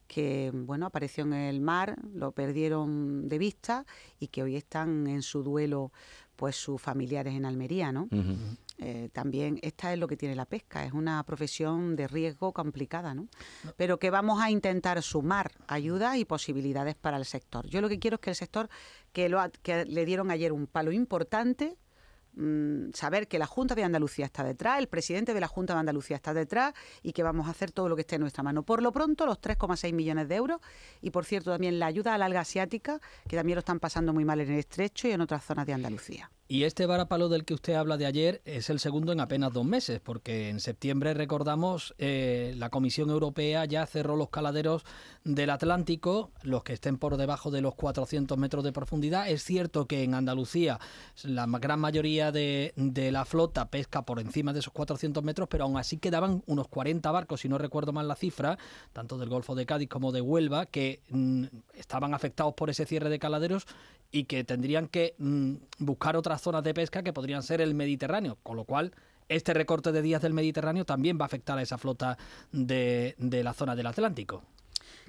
que 0.09 0.51
bueno 0.53 0.87
apareció 0.87 1.23
en 1.23 1.35
el 1.35 1.61
mar, 1.61 1.97
lo 2.13 2.33
perdieron 2.33 3.29
de 3.29 3.39
vista 3.39 3.87
y 4.19 4.27
que 4.27 4.43
hoy 4.43 4.57
están 4.57 5.07
en 5.07 5.23
su 5.23 5.45
duelo 5.45 5.93
pues 6.35 6.57
sus 6.57 6.81
familiares 6.81 7.35
en 7.35 7.45
Almería, 7.45 7.93
¿no? 7.93 8.09
Eh, 8.79 9.11
también 9.13 9.61
esta 9.63 9.93
es 9.93 9.99
lo 9.99 10.09
que 10.09 10.17
tiene 10.17 10.35
la 10.35 10.47
pesca, 10.47 10.85
es 10.85 10.93
una 10.95 11.23
profesión 11.23 11.95
de 11.95 12.09
riesgo 12.09 12.53
complicada, 12.53 13.15
¿no? 13.15 13.29
Pero 13.77 13.99
que 13.99 14.11
vamos 14.11 14.43
a 14.43 14.51
intentar 14.51 15.01
sumar 15.03 15.53
ayudas 15.69 16.17
y 16.17 16.25
posibilidades 16.25 16.97
para 16.97 17.19
el 17.19 17.27
sector. 17.27 17.69
Yo 17.69 17.81
lo 17.81 17.89
que 17.89 17.99
quiero 17.99 18.15
es 18.15 18.21
que 18.21 18.31
el 18.31 18.37
sector, 18.37 18.69
que, 19.13 19.29
lo, 19.29 19.39
que 19.63 19.85
le 19.85 20.05
dieron 20.07 20.31
ayer 20.31 20.51
un 20.51 20.67
palo 20.67 20.91
importante, 20.93 21.77
Mm, 22.35 22.93
saber 22.95 23.27
que 23.27 23.39
la 23.39 23.47
Junta 23.47 23.75
de 23.75 23.83
Andalucía 23.83 24.25
está 24.25 24.45
detrás, 24.45 24.79
el 24.79 24.87
presidente 24.87 25.35
de 25.35 25.41
la 25.41 25.49
Junta 25.49 25.75
de 25.75 25.81
Andalucía 25.81 26.17
está 26.17 26.33
detrás 26.33 26.75
y 27.03 27.13
que 27.13 27.23
vamos 27.23 27.49
a 27.49 27.51
hacer 27.51 27.73
todo 27.73 27.89
lo 27.89 27.97
que 27.97 28.03
esté 28.03 28.17
en 28.17 28.23
nuestra 28.23 28.43
mano. 28.43 28.63
Por 28.63 28.83
lo 28.83 28.93
pronto, 28.93 29.27
los 29.27 29.41
3,6 29.41 29.93
millones 29.93 30.29
de 30.29 30.37
euros 30.37 30.61
y, 31.01 31.11
por 31.11 31.25
cierto, 31.25 31.51
también 31.51 31.79
la 31.79 31.87
ayuda 31.87 32.15
a 32.15 32.19
la 32.19 32.27
alga 32.27 32.41
asiática, 32.41 33.01
que 33.29 33.37
también 33.37 33.57
lo 33.57 33.61
están 33.61 33.81
pasando 33.81 34.13
muy 34.13 34.25
mal 34.25 34.41
en 34.41 34.53
el 34.53 34.59
estrecho 34.59 35.09
y 35.09 35.13
en 35.13 35.21
otras 35.21 35.45
zonas 35.45 35.67
de 35.67 35.73
Andalucía. 35.73 36.31
Y 36.53 36.65
este 36.65 36.85
varapalo 36.85 37.29
del 37.29 37.45
que 37.45 37.55
usted 37.55 37.75
habla 37.75 37.97
de 37.97 38.07
ayer 38.07 38.43
es 38.45 38.71
el 38.71 38.81
segundo 38.81 39.13
en 39.13 39.21
apenas 39.21 39.53
dos 39.53 39.65
meses, 39.65 40.01
porque 40.01 40.49
en 40.49 40.59
septiembre, 40.59 41.15
recordamos, 41.15 41.95
eh, 41.97 42.55
la 42.57 42.71
Comisión 42.71 43.09
Europea 43.09 43.67
ya 43.67 43.87
cerró 43.87 44.17
los 44.17 44.31
caladeros 44.31 44.85
del 45.23 45.51
Atlántico, 45.51 46.33
los 46.43 46.65
que 46.65 46.73
estén 46.73 46.99
por 46.99 47.17
debajo 47.19 47.53
de 47.53 47.61
los 47.61 47.77
400 47.77 48.37
metros 48.37 48.65
de 48.65 48.73
profundidad. 48.73 49.29
Es 49.29 49.45
cierto 49.45 49.87
que 49.87 50.03
en 50.03 50.15
Andalucía 50.15 50.81
la 51.23 51.47
gran 51.47 51.79
mayoría 51.79 52.33
de, 52.33 52.73
la 52.77 53.25
flota 53.25 53.71
pesca 53.71 54.03
por 54.03 54.19
encima 54.19 54.53
de 54.53 54.59
esos 54.59 54.73
400 54.73 55.23
metros, 55.23 55.47
pero 55.49 55.63
aún 55.63 55.77
así 55.77 55.99
quedaban 55.99 56.43
unos 56.47 56.67
40 56.67 57.13
barcos, 57.13 57.43
si 57.43 57.49
no 57.49 57.59
recuerdo 57.59 57.93
mal 57.93 58.09
la 58.09 58.17
cifra, 58.17 58.59
tanto 58.93 59.19
del 59.19 59.29
Golfo 59.29 59.55
de 59.55 59.67
Cádiz 59.67 59.89
como 59.89 60.11
de 60.11 60.21
Huelva, 60.21 60.67
que 60.67 61.01
mm, 61.11 61.45
estaban 61.75 62.13
afectados 62.13 62.55
por 62.55 62.71
ese 62.71 62.87
cierre 62.87 63.09
de 63.09 63.21
caladeros 63.21 63.69
y 64.13 64.25
que 64.25 64.45
tendrían 64.45 64.89
que 64.89 65.15
mm, 65.19 65.55
buscar 65.79 66.17
otras 66.17 66.40
zonas 66.41 66.65
de 66.65 66.75
pesca 66.75 67.03
que 67.03 67.13
podrían 67.13 67.43
ser 67.43 67.61
el 67.61 67.75
Mediterráneo, 67.75 68.39
con 68.43 68.57
lo 68.57 68.65
cual 68.65 68.93
este 69.29 69.55
recorte 69.55 69.93
de 69.93 70.03
días 70.03 70.21
del 70.23 70.35
Mediterráneo 70.35 70.85
también 70.85 71.17
va 71.19 71.23
a 71.23 71.27
afectar 71.27 71.57
a 71.57 71.63
esa 71.63 71.79
flota 71.79 72.19
de, 72.51 73.15
la 73.19 73.55
zona 73.55 73.77
del 73.77 73.87
Atlántico. 73.87 74.43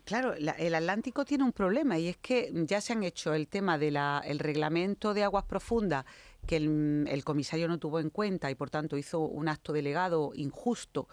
Claro, 0.05 0.33
el 0.33 0.75
Atlántico 0.75 1.25
tiene 1.25 1.43
un 1.43 1.51
problema 1.51 1.97
y 1.97 2.07
es 2.07 2.17
que 2.17 2.51
ya 2.67 2.81
se 2.81 2.93
han 2.93 3.03
hecho 3.03 3.33
el 3.33 3.47
tema 3.47 3.77
del 3.77 3.97
reglamento 4.39 5.13
de 5.13 5.23
aguas 5.23 5.45
profundas 5.45 6.05
que 6.45 6.57
el, 6.57 7.21
comisario 7.23 7.67
no 7.67 7.77
tuvo 7.77 7.99
en 7.99 8.09
cuenta 8.09 8.49
y 8.49 8.55
por 8.55 8.69
tanto 8.69 8.97
hizo 8.97 9.19
un 9.19 9.47
acto 9.47 9.73
delegado 9.73 10.31
injusto 10.35 11.07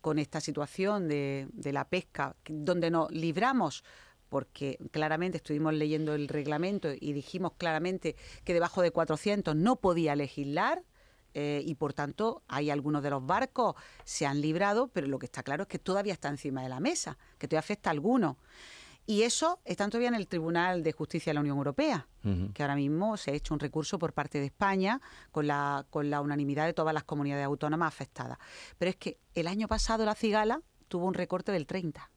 con 0.00 0.18
esta 0.18 0.40
situación 0.40 1.08
de, 1.08 1.48
de 1.52 1.72
la 1.72 1.88
pesca, 1.88 2.36
donde 2.46 2.90
nos 2.90 3.10
libramos 3.10 3.82
porque 4.34 4.80
claramente 4.90 5.36
estuvimos 5.36 5.74
leyendo 5.74 6.12
el 6.12 6.26
reglamento 6.26 6.88
y 6.92 7.12
dijimos 7.12 7.52
claramente 7.56 8.16
que 8.42 8.52
debajo 8.52 8.82
de 8.82 8.90
400 8.90 9.54
no 9.54 9.76
podía 9.76 10.16
legislar. 10.16 10.82
Eh, 11.34 11.62
y 11.64 11.76
por 11.76 11.92
tanto 11.92 12.42
hay 12.48 12.68
algunos 12.70 13.04
de 13.04 13.10
los 13.10 13.24
barcos 13.24 13.76
se 14.02 14.26
han 14.26 14.40
librado, 14.40 14.88
pero 14.88 15.06
lo 15.06 15.20
que 15.20 15.26
está 15.26 15.44
claro 15.44 15.62
es 15.62 15.68
que 15.68 15.78
todavía 15.78 16.12
está 16.12 16.30
encima 16.30 16.64
de 16.64 16.68
la 16.68 16.80
mesa, 16.80 17.16
que 17.38 17.46
todavía 17.46 17.60
afecta 17.60 17.90
a 17.90 17.92
algunos. 17.92 18.38
Y 19.06 19.22
eso 19.22 19.60
está 19.64 19.86
todavía 19.86 20.08
en 20.08 20.16
el 20.16 20.26
Tribunal 20.26 20.82
de 20.82 20.90
Justicia 20.90 21.30
de 21.30 21.34
la 21.34 21.40
Unión 21.40 21.58
Europea, 21.58 22.08
que 22.54 22.62
ahora 22.64 22.74
mismo 22.74 23.16
se 23.16 23.30
ha 23.30 23.34
hecho 23.34 23.54
un 23.54 23.60
recurso 23.60 24.00
por 24.00 24.14
parte 24.14 24.40
de 24.40 24.46
España 24.46 25.00
con 25.30 25.46
la, 25.46 25.86
con 25.90 26.10
la 26.10 26.20
unanimidad 26.20 26.66
de 26.66 26.72
todas 26.72 26.92
las 26.92 27.04
comunidades 27.04 27.44
autónomas 27.46 27.86
afectadas. 27.86 28.38
Pero 28.78 28.90
es 28.90 28.96
que 28.96 29.20
el 29.36 29.46
año 29.46 29.68
pasado 29.68 30.04
la 30.04 30.16
cigala 30.16 30.60
tuvo 30.88 31.06
un 31.06 31.14
recorte 31.14 31.52
del 31.52 31.66
30 31.68 32.10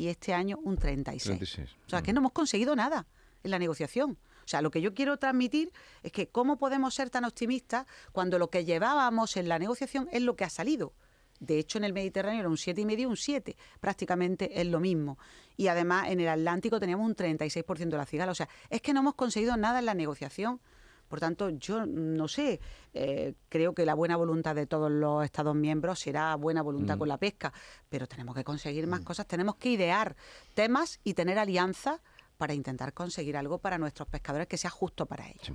y 0.00 0.08
este 0.08 0.32
año 0.32 0.58
un 0.62 0.78
36. 0.78 1.24
36. 1.24 1.76
O 1.86 1.90
sea, 1.90 2.00
que 2.00 2.14
no 2.14 2.20
hemos 2.20 2.32
conseguido 2.32 2.74
nada 2.74 3.06
en 3.42 3.50
la 3.50 3.58
negociación. 3.58 4.12
O 4.12 4.48
sea, 4.48 4.62
lo 4.62 4.70
que 4.70 4.80
yo 4.80 4.94
quiero 4.94 5.18
transmitir 5.18 5.72
es 6.02 6.10
que 6.10 6.30
cómo 6.30 6.56
podemos 6.56 6.94
ser 6.94 7.10
tan 7.10 7.26
optimistas 7.26 7.84
cuando 8.10 8.38
lo 8.38 8.48
que 8.48 8.64
llevábamos 8.64 9.36
en 9.36 9.46
la 9.46 9.58
negociación 9.58 10.08
es 10.10 10.22
lo 10.22 10.36
que 10.36 10.44
ha 10.44 10.48
salido. 10.48 10.94
De 11.38 11.58
hecho, 11.58 11.76
en 11.76 11.84
el 11.84 11.92
Mediterráneo 11.92 12.40
era 12.40 12.48
un 12.48 12.56
7,5 12.56 12.98
y 12.98 13.04
un 13.04 13.16
7, 13.18 13.56
prácticamente 13.78 14.58
es 14.58 14.66
lo 14.66 14.80
mismo. 14.80 15.18
Y 15.58 15.66
además 15.66 16.08
en 16.08 16.20
el 16.20 16.28
Atlántico 16.28 16.80
teníamos 16.80 17.06
un 17.06 17.14
36% 17.14 17.90
de 17.90 17.96
la 17.98 18.06
cigala. 18.06 18.32
O 18.32 18.34
sea, 18.34 18.48
es 18.70 18.80
que 18.80 18.94
no 18.94 19.00
hemos 19.00 19.16
conseguido 19.16 19.58
nada 19.58 19.80
en 19.80 19.84
la 19.84 19.94
negociación. 19.94 20.62
Por 21.10 21.18
tanto, 21.18 21.50
yo 21.50 21.86
no 21.86 22.28
sé, 22.28 22.60
eh, 22.94 23.34
creo 23.48 23.74
que 23.74 23.84
la 23.84 23.94
buena 23.94 24.14
voluntad 24.16 24.54
de 24.54 24.68
todos 24.68 24.92
los 24.92 25.24
Estados 25.24 25.56
miembros 25.56 25.98
será 25.98 26.36
buena 26.36 26.62
voluntad 26.62 26.98
con 26.98 27.08
la 27.08 27.18
pesca, 27.18 27.52
pero 27.88 28.06
tenemos 28.06 28.32
que 28.36 28.44
conseguir 28.44 28.86
más 28.86 29.00
cosas, 29.00 29.26
tenemos 29.26 29.56
que 29.56 29.70
idear 29.70 30.14
temas 30.54 31.00
y 31.02 31.14
tener 31.14 31.40
alianzas 31.40 32.00
para 32.40 32.54
intentar 32.54 32.94
conseguir 32.94 33.36
algo 33.36 33.58
para 33.58 33.76
nuestros 33.76 34.08
pescadores 34.08 34.48
que 34.48 34.56
sea 34.56 34.70
justo 34.70 35.04
para 35.04 35.28
ellos. 35.28 35.52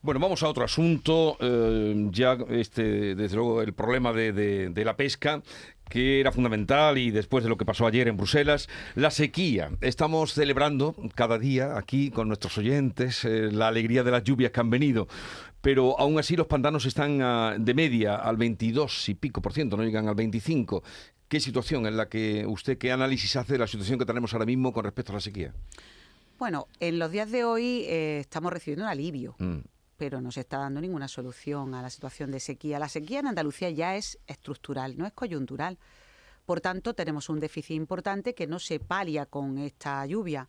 Bueno, 0.00 0.18
vamos 0.18 0.42
a 0.42 0.48
otro 0.48 0.64
asunto. 0.64 1.36
eh, 1.40 2.08
ya, 2.10 2.38
este, 2.48 3.14
desde 3.14 3.36
luego, 3.36 3.60
el 3.60 3.74
problema 3.74 4.14
de, 4.14 4.72
la 4.74 4.96
pesca, 4.96 5.42
que 5.90 6.20
era 6.20 6.32
fundamental 6.32 6.96
y 6.96 7.10
después 7.10 7.44
de 7.44 7.50
lo 7.50 7.58
que 7.58 7.66
pasó 7.66 7.86
ayer 7.86 8.08
en 8.08 8.16
Bruselas, 8.16 8.70
la 8.94 9.10
sequía. 9.10 9.72
Estamos 9.82 10.32
celebrando 10.32 10.96
cada 11.14 11.38
día 11.38 11.76
aquí 11.76 12.10
con 12.10 12.28
nuestros 12.28 12.56
oyentes 12.56 13.26
eh, 13.26 13.52
la 13.52 13.68
alegría 13.68 14.02
de 14.02 14.10
las 14.10 14.24
lluvias 14.24 14.52
que 14.52 14.60
han 14.60 14.70
venido. 14.70 15.08
Pero 15.60 16.00
aún 16.00 16.18
así 16.18 16.34
los 16.34 16.46
pantanos 16.46 16.86
están 16.86 17.20
ah, 17.20 17.56
de 17.58 17.74
media 17.74 18.16
al 18.16 18.38
22 18.38 19.10
y 19.10 19.14
pico 19.16 19.42
por 19.42 19.52
ciento, 19.52 19.76
no 19.76 19.84
llegan 19.84 20.08
al 20.08 20.14
25. 20.14 20.82
¿Qué 21.28 21.40
situación 21.40 21.86
en 21.86 21.98
la 21.98 22.08
que 22.08 22.46
usted, 22.46 22.78
qué 22.78 22.90
análisis 22.90 23.36
hace 23.36 23.52
de 23.52 23.58
la 23.58 23.66
situación 23.66 23.98
que 23.98 24.06
tenemos 24.06 24.32
ahora 24.32 24.46
mismo 24.46 24.72
con 24.72 24.84
respecto 24.84 25.12
a 25.12 25.16
la 25.16 25.20
sequía? 25.20 25.54
Bueno, 26.38 26.66
en 26.80 26.98
los 26.98 27.10
días 27.10 27.30
de 27.30 27.44
hoy 27.44 27.84
eh, 27.86 28.18
estamos 28.20 28.52
recibiendo 28.52 28.84
un 28.84 28.90
alivio. 28.90 29.34
Mm. 29.38 29.58
pero 29.96 30.20
no 30.20 30.32
se 30.32 30.40
está 30.40 30.58
dando 30.58 30.80
ninguna 30.80 31.06
solución 31.06 31.74
a 31.76 31.82
la 31.82 31.88
situación 31.88 32.32
de 32.32 32.40
sequía. 32.40 32.80
La 32.80 32.88
sequía 32.88 33.20
en 33.20 33.28
Andalucía 33.28 33.70
ya 33.70 33.94
es 33.94 34.18
estructural, 34.26 34.98
no 34.98 35.06
es 35.06 35.12
coyuntural. 35.12 35.78
Por 36.44 36.60
tanto, 36.60 36.92
tenemos 36.94 37.28
un 37.28 37.38
déficit 37.38 37.76
importante 37.76 38.34
que 38.34 38.48
no 38.48 38.58
se 38.58 38.80
palia 38.80 39.26
con 39.26 39.58
esta 39.58 40.04
lluvia. 40.06 40.48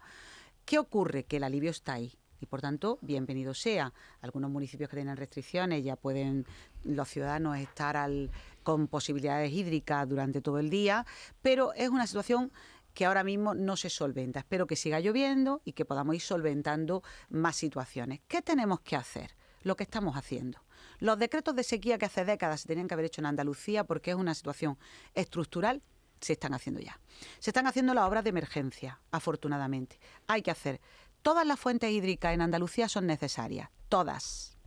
¿Qué 0.65 0.79
ocurre? 0.79 1.25
Que 1.25 1.37
el 1.37 1.43
alivio 1.43 1.69
está 1.69 1.93
ahí. 1.93 2.11
Y 2.41 2.47
por 2.47 2.61
tanto, 2.61 2.97
bienvenido 3.01 3.53
sea. 3.53 3.93
Algunos 4.21 4.49
municipios 4.49 4.89
que 4.89 4.95
tienen 4.95 5.17
restricciones 5.17 5.83
ya 5.83 5.97
pueden 5.97 6.47
los 6.83 7.07
ciudadanos 7.07 7.55
estar 7.59 7.95
al- 7.95 8.31
con 8.63 8.87
posibilidades 8.87 9.51
hídricas 9.53 10.09
durante 10.09 10.41
todo 10.41 10.57
el 10.57 10.71
día, 10.71 11.05
pero 11.43 11.73
es 11.75 11.89
una 11.89 12.07
situación 12.07 12.51
que 12.93 13.05
ahora 13.05 13.23
mismo 13.23 13.53
no 13.53 13.75
se 13.75 13.89
solventa. 13.89 14.39
Espero 14.39 14.67
que 14.67 14.75
siga 14.75 14.99
lloviendo 14.99 15.61
y 15.65 15.73
que 15.73 15.85
podamos 15.85 16.15
ir 16.15 16.21
solventando 16.21 17.03
más 17.29 17.55
situaciones. 17.55 18.21
¿Qué 18.27 18.41
tenemos 18.41 18.81
que 18.81 18.95
hacer? 18.95 19.35
Lo 19.63 19.75
que 19.75 19.83
estamos 19.83 20.15
haciendo. 20.17 20.59
Los 20.99 21.17
decretos 21.17 21.55
de 21.55 21.63
sequía 21.63 21.97
que 21.97 22.05
hace 22.05 22.25
décadas 22.25 22.61
se 22.61 22.67
tenían 22.67 22.87
que 22.87 22.93
haber 22.93 23.05
hecho 23.05 23.21
en 23.21 23.25
Andalucía 23.25 23.83
porque 23.83 24.11
es 24.11 24.17
una 24.17 24.33
situación 24.35 24.77
estructural, 25.13 25.81
se 26.21 26.33
están 26.33 26.53
haciendo 26.53 26.81
ya. 26.81 26.99
Se 27.39 27.49
están 27.49 27.67
haciendo 27.67 27.93
las 27.93 28.05
obras 28.07 28.23
de 28.23 28.29
emergencia, 28.29 28.99
afortunadamente. 29.11 29.99
Hay 30.27 30.41
que 30.41 30.51
hacer. 30.51 30.79
Todas 31.21 31.45
las 31.47 31.59
fuentes 31.59 31.91
hídricas 31.91 32.33
en 32.33 32.41
Andalucía 32.41 32.87
son 32.89 33.07
necesarias, 33.07 33.69
todas. 33.89 34.57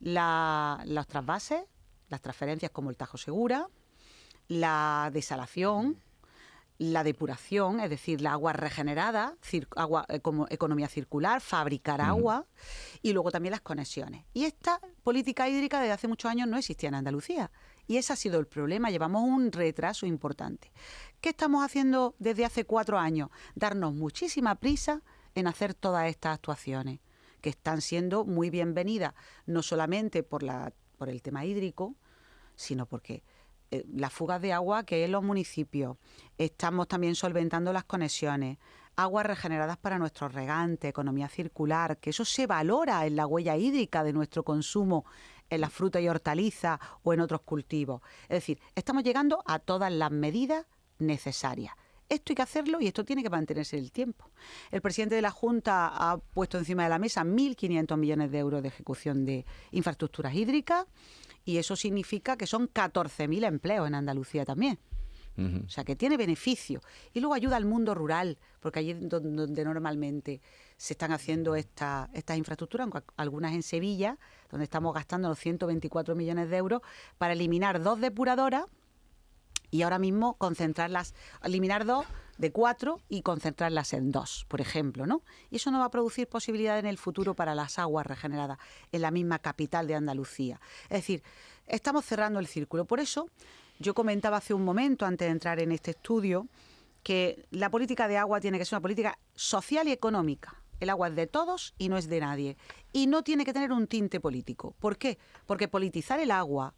La- 0.00 0.82
los 0.86 1.06
trasvases, 1.06 1.62
las 2.08 2.20
transferencias 2.20 2.70
como 2.70 2.90
el 2.90 2.96
Tajo 2.96 3.16
Segura, 3.18 3.68
la 4.48 5.10
desalación, 5.12 5.98
la 6.78 7.04
depuración, 7.04 7.78
es 7.80 7.88
decir, 7.88 8.20
la 8.20 8.32
agua 8.32 8.52
regenerada, 8.52 9.36
agua 9.76 10.06
eh, 10.08 10.20
como 10.20 10.46
economía 10.50 10.88
circular, 10.88 11.40
fabricar 11.40 12.00
agua 12.00 12.46
y 13.00 13.12
luego 13.12 13.30
también 13.30 13.52
las 13.52 13.60
conexiones. 13.60 14.24
Y 14.32 14.44
esta 14.44 14.80
política 15.02 15.48
hídrica 15.48 15.80
desde 15.80 15.92
hace 15.92 16.08
muchos 16.08 16.30
años 16.30 16.48
no 16.48 16.56
existía 16.56 16.88
en 16.88 16.96
Andalucía. 16.96 17.50
Y 17.86 17.98
ese 17.98 18.12
ha 18.12 18.16
sido 18.16 18.40
el 18.40 18.46
problema, 18.46 18.90
llevamos 18.90 19.22
un 19.22 19.52
retraso 19.52 20.06
importante. 20.06 20.72
¿Qué 21.20 21.30
estamos 21.30 21.64
haciendo 21.64 22.16
desde 22.18 22.44
hace 22.44 22.64
cuatro 22.64 22.98
años? 22.98 23.28
Darnos 23.54 23.94
muchísima 23.94 24.56
prisa 24.56 25.02
en 25.34 25.46
hacer 25.46 25.74
todas 25.74 26.08
estas 26.08 26.34
actuaciones, 26.34 27.00
que 27.40 27.50
están 27.50 27.82
siendo 27.82 28.24
muy 28.24 28.50
bienvenidas, 28.50 29.14
no 29.46 29.62
solamente 29.62 30.22
por, 30.22 30.42
la, 30.42 30.72
por 30.96 31.08
el 31.08 31.22
tema 31.22 31.44
hídrico, 31.44 31.94
sino 32.56 32.86
porque 32.86 33.22
eh, 33.74 33.84
las 33.92 34.12
fugas 34.12 34.40
de 34.40 34.52
agua 34.52 34.84
que 34.84 35.04
en 35.04 35.12
los 35.12 35.22
municipios, 35.22 35.96
estamos 36.38 36.88
también 36.88 37.14
solventando 37.14 37.72
las 37.72 37.84
conexiones, 37.84 38.58
aguas 38.96 39.26
regeneradas 39.26 39.76
para 39.76 39.98
nuestros 39.98 40.32
regantes, 40.32 40.88
economía 40.88 41.28
circular, 41.28 41.98
que 41.98 42.10
eso 42.10 42.24
se 42.24 42.46
valora 42.46 43.06
en 43.06 43.16
la 43.16 43.26
huella 43.26 43.56
hídrica 43.56 44.04
de 44.04 44.12
nuestro 44.12 44.44
consumo 44.44 45.04
en 45.50 45.60
las 45.60 45.72
frutas 45.72 46.02
y 46.02 46.08
hortalizas 46.08 46.78
o 47.02 47.12
en 47.12 47.20
otros 47.20 47.42
cultivos. 47.42 48.00
Es 48.24 48.36
decir, 48.36 48.60
estamos 48.74 49.02
llegando 49.02 49.42
a 49.46 49.58
todas 49.58 49.92
las 49.92 50.10
medidas 50.10 50.66
necesarias. 50.98 51.74
Esto 52.14 52.32
hay 52.32 52.36
que 52.36 52.42
hacerlo 52.42 52.80
y 52.80 52.86
esto 52.86 53.04
tiene 53.04 53.22
que 53.22 53.30
mantenerse 53.30 53.76
en 53.76 53.84
el 53.84 53.92
tiempo. 53.92 54.30
El 54.70 54.80
presidente 54.80 55.14
de 55.14 55.22
la 55.22 55.30
Junta 55.30 55.88
ha 55.92 56.16
puesto 56.18 56.58
encima 56.58 56.84
de 56.84 56.88
la 56.88 56.98
mesa 56.98 57.22
1.500 57.24 57.96
millones 57.96 58.30
de 58.30 58.38
euros 58.38 58.62
de 58.62 58.68
ejecución 58.68 59.24
de 59.24 59.44
infraestructuras 59.72 60.34
hídricas 60.34 60.86
y 61.44 61.58
eso 61.58 61.76
significa 61.76 62.36
que 62.36 62.46
son 62.46 62.68
14.000 62.68 63.44
empleos 63.44 63.86
en 63.86 63.94
Andalucía 63.94 64.44
también. 64.44 64.78
O 65.36 65.68
sea, 65.68 65.82
que 65.82 65.96
tiene 65.96 66.16
beneficio. 66.16 66.80
Y 67.12 67.18
luego 67.18 67.34
ayuda 67.34 67.56
al 67.56 67.64
mundo 67.64 67.92
rural, 67.92 68.38
porque 68.60 68.78
allí 68.78 68.92
es 68.92 69.08
don- 69.08 69.34
donde, 69.34 69.64
normalmente 69.64 70.40
se 70.76 70.92
están 70.92 71.10
haciendo 71.10 71.56
esta- 71.56 72.08
estas 72.12 72.38
infraestructuras, 72.38 72.84
aunque 72.84 73.00
algunas 73.16 73.52
en 73.52 73.64
Sevilla, 73.64 74.16
donde 74.48 74.62
estamos 74.62 74.94
gastando 74.94 75.28
los 75.28 75.38
124 75.40 76.14
millones 76.14 76.50
de 76.50 76.56
euros 76.56 76.82
para 77.18 77.32
eliminar 77.32 77.82
dos 77.82 78.00
depuradoras 78.00 78.66
y 79.74 79.82
ahora 79.82 79.98
mismo 79.98 80.34
concentrarlas, 80.34 81.14
eliminar 81.42 81.84
dos 81.84 82.06
de 82.38 82.52
cuatro 82.52 83.00
y 83.08 83.22
concentrarlas 83.22 83.92
en 83.92 84.12
dos, 84.12 84.46
por 84.46 84.60
ejemplo, 84.60 85.04
¿no? 85.04 85.22
Y 85.50 85.56
eso 85.56 85.72
no 85.72 85.80
va 85.80 85.86
a 85.86 85.90
producir 85.90 86.28
posibilidad 86.28 86.78
en 86.78 86.86
el 86.86 86.96
futuro 86.96 87.34
para 87.34 87.56
las 87.56 87.80
aguas 87.80 88.06
regeneradas 88.06 88.58
en 88.92 89.02
la 89.02 89.10
misma 89.10 89.40
capital 89.40 89.88
de 89.88 89.96
Andalucía. 89.96 90.60
Es 90.84 90.98
decir, 90.98 91.24
estamos 91.66 92.04
cerrando 92.04 92.38
el 92.38 92.46
círculo. 92.46 92.84
Por 92.84 93.00
eso, 93.00 93.28
yo 93.80 93.94
comentaba 93.94 94.36
hace 94.36 94.54
un 94.54 94.64
momento, 94.64 95.06
antes 95.06 95.26
de 95.26 95.32
entrar 95.32 95.58
en 95.58 95.72
este 95.72 95.90
estudio, 95.90 96.46
que 97.02 97.44
la 97.50 97.68
política 97.68 98.06
de 98.06 98.16
agua 98.16 98.38
tiene 98.38 98.58
que 98.58 98.64
ser 98.64 98.76
una 98.76 98.82
política 98.82 99.18
social 99.34 99.88
y 99.88 99.90
económica. 99.90 100.54
El 100.78 100.88
agua 100.88 101.08
es 101.08 101.16
de 101.16 101.26
todos 101.26 101.74
y 101.78 101.88
no 101.88 101.96
es 101.96 102.08
de 102.08 102.20
nadie. 102.20 102.56
Y 102.92 103.08
no 103.08 103.24
tiene 103.24 103.44
que 103.44 103.52
tener 103.52 103.72
un 103.72 103.88
tinte 103.88 104.20
político. 104.20 104.76
¿Por 104.78 104.98
qué? 104.98 105.18
Porque 105.46 105.66
politizar 105.66 106.20
el 106.20 106.30
agua, 106.30 106.74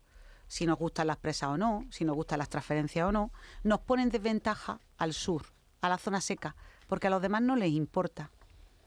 si 0.49 0.67
nos 0.67 0.79
gustan 0.79 1.07
las 1.07 1.17
presas 1.17 1.50
o 1.50 1.57
no, 1.57 1.87
si 1.91 2.05
nos 2.05 2.17
gustan 2.17 2.38
las 2.38 2.49
transferencias 2.49 3.09
o 3.09 3.12
no, 3.12 3.33
nos 3.62 3.81
pone 3.81 4.03
en 4.03 4.11
desventaja 4.11 4.81
al 4.99 5.12
sur, 5.12 5.47
a 5.81 5.88
la 5.88 5.99
zona 5.99 6.21
seca, 6.21 6.57
porque 6.87 7.09
a 7.09 7.11
los 7.11 7.23
demás 7.23 7.43
no 7.43 7.57
les 7.57 7.71
importa. 7.71 8.31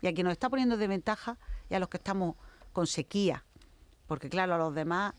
Y 0.01 0.07
a 0.07 0.13
quien 0.13 0.25
nos 0.25 0.31
está 0.31 0.49
poniendo 0.49 0.75
en 0.75 0.79
desventaja 0.79 1.37
y 1.69 1.75
a 1.75 1.79
los 1.79 1.89
que 1.89 1.97
estamos 1.97 2.35
con 2.71 2.87
sequía. 2.87 3.45
Porque 4.07 4.29
claro, 4.29 4.55
a 4.55 4.57
los 4.57 4.73
demás... 4.73 5.13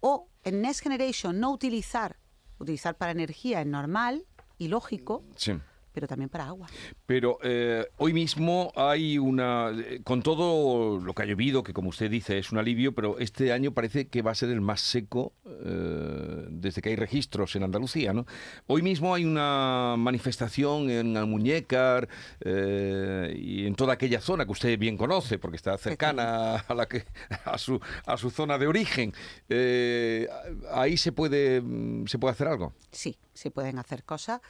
O 0.00 0.28
en 0.42 0.60
Next 0.60 0.82
Generation 0.82 1.38
no 1.38 1.52
utilizar, 1.52 2.16
utilizar 2.58 2.96
para 2.96 3.12
energía 3.12 3.60
es 3.60 3.66
normal 3.66 4.26
y 4.58 4.68
lógico, 4.68 5.22
Sí. 5.36 5.58
Pero 5.94 6.08
también 6.08 6.28
para 6.28 6.46
agua. 6.46 6.66
Pero 7.06 7.38
eh, 7.42 7.86
hoy 7.98 8.12
mismo 8.12 8.72
hay 8.74 9.16
una, 9.16 9.70
eh, 9.70 10.00
con 10.02 10.22
todo 10.22 11.00
lo 11.00 11.14
que 11.14 11.22
ha 11.22 11.24
llovido, 11.24 11.62
que 11.62 11.72
como 11.72 11.90
usted 11.90 12.10
dice 12.10 12.36
es 12.36 12.50
un 12.50 12.58
alivio, 12.58 12.94
pero 12.94 13.18
este 13.20 13.52
año 13.52 13.72
parece 13.72 14.08
que 14.08 14.20
va 14.20 14.32
a 14.32 14.34
ser 14.34 14.50
el 14.50 14.60
más 14.60 14.80
seco 14.80 15.32
eh, 15.46 16.46
desde 16.50 16.82
que 16.82 16.88
hay 16.88 16.96
registros 16.96 17.54
en 17.54 17.62
Andalucía, 17.62 18.12
¿no? 18.12 18.26
Hoy 18.66 18.82
mismo 18.82 19.14
hay 19.14 19.24
una 19.24 19.94
manifestación 19.96 20.90
en 20.90 21.16
Almuñécar 21.16 22.08
eh, 22.40 23.32
y 23.38 23.64
en 23.64 23.76
toda 23.76 23.94
aquella 23.94 24.20
zona 24.20 24.44
que 24.44 24.52
usted 24.52 24.76
bien 24.76 24.96
conoce, 24.96 25.38
porque 25.38 25.56
está 25.56 25.78
cercana 25.78 26.56
a, 26.56 26.74
la 26.74 26.86
que, 26.86 27.04
a, 27.44 27.56
su, 27.56 27.80
a 28.04 28.16
su 28.16 28.30
zona 28.30 28.58
de 28.58 28.66
origen. 28.66 29.12
Ahí 30.72 30.96
se 30.96 31.12
puede, 31.12 31.60
mm, 31.60 32.06
se 32.08 32.18
puede 32.18 32.32
hacer 32.32 32.48
algo. 32.48 32.72
Sí, 32.90 33.16
se 33.34 33.50
pueden 33.50 33.78
hacer 33.78 34.04
cosas. 34.04 34.40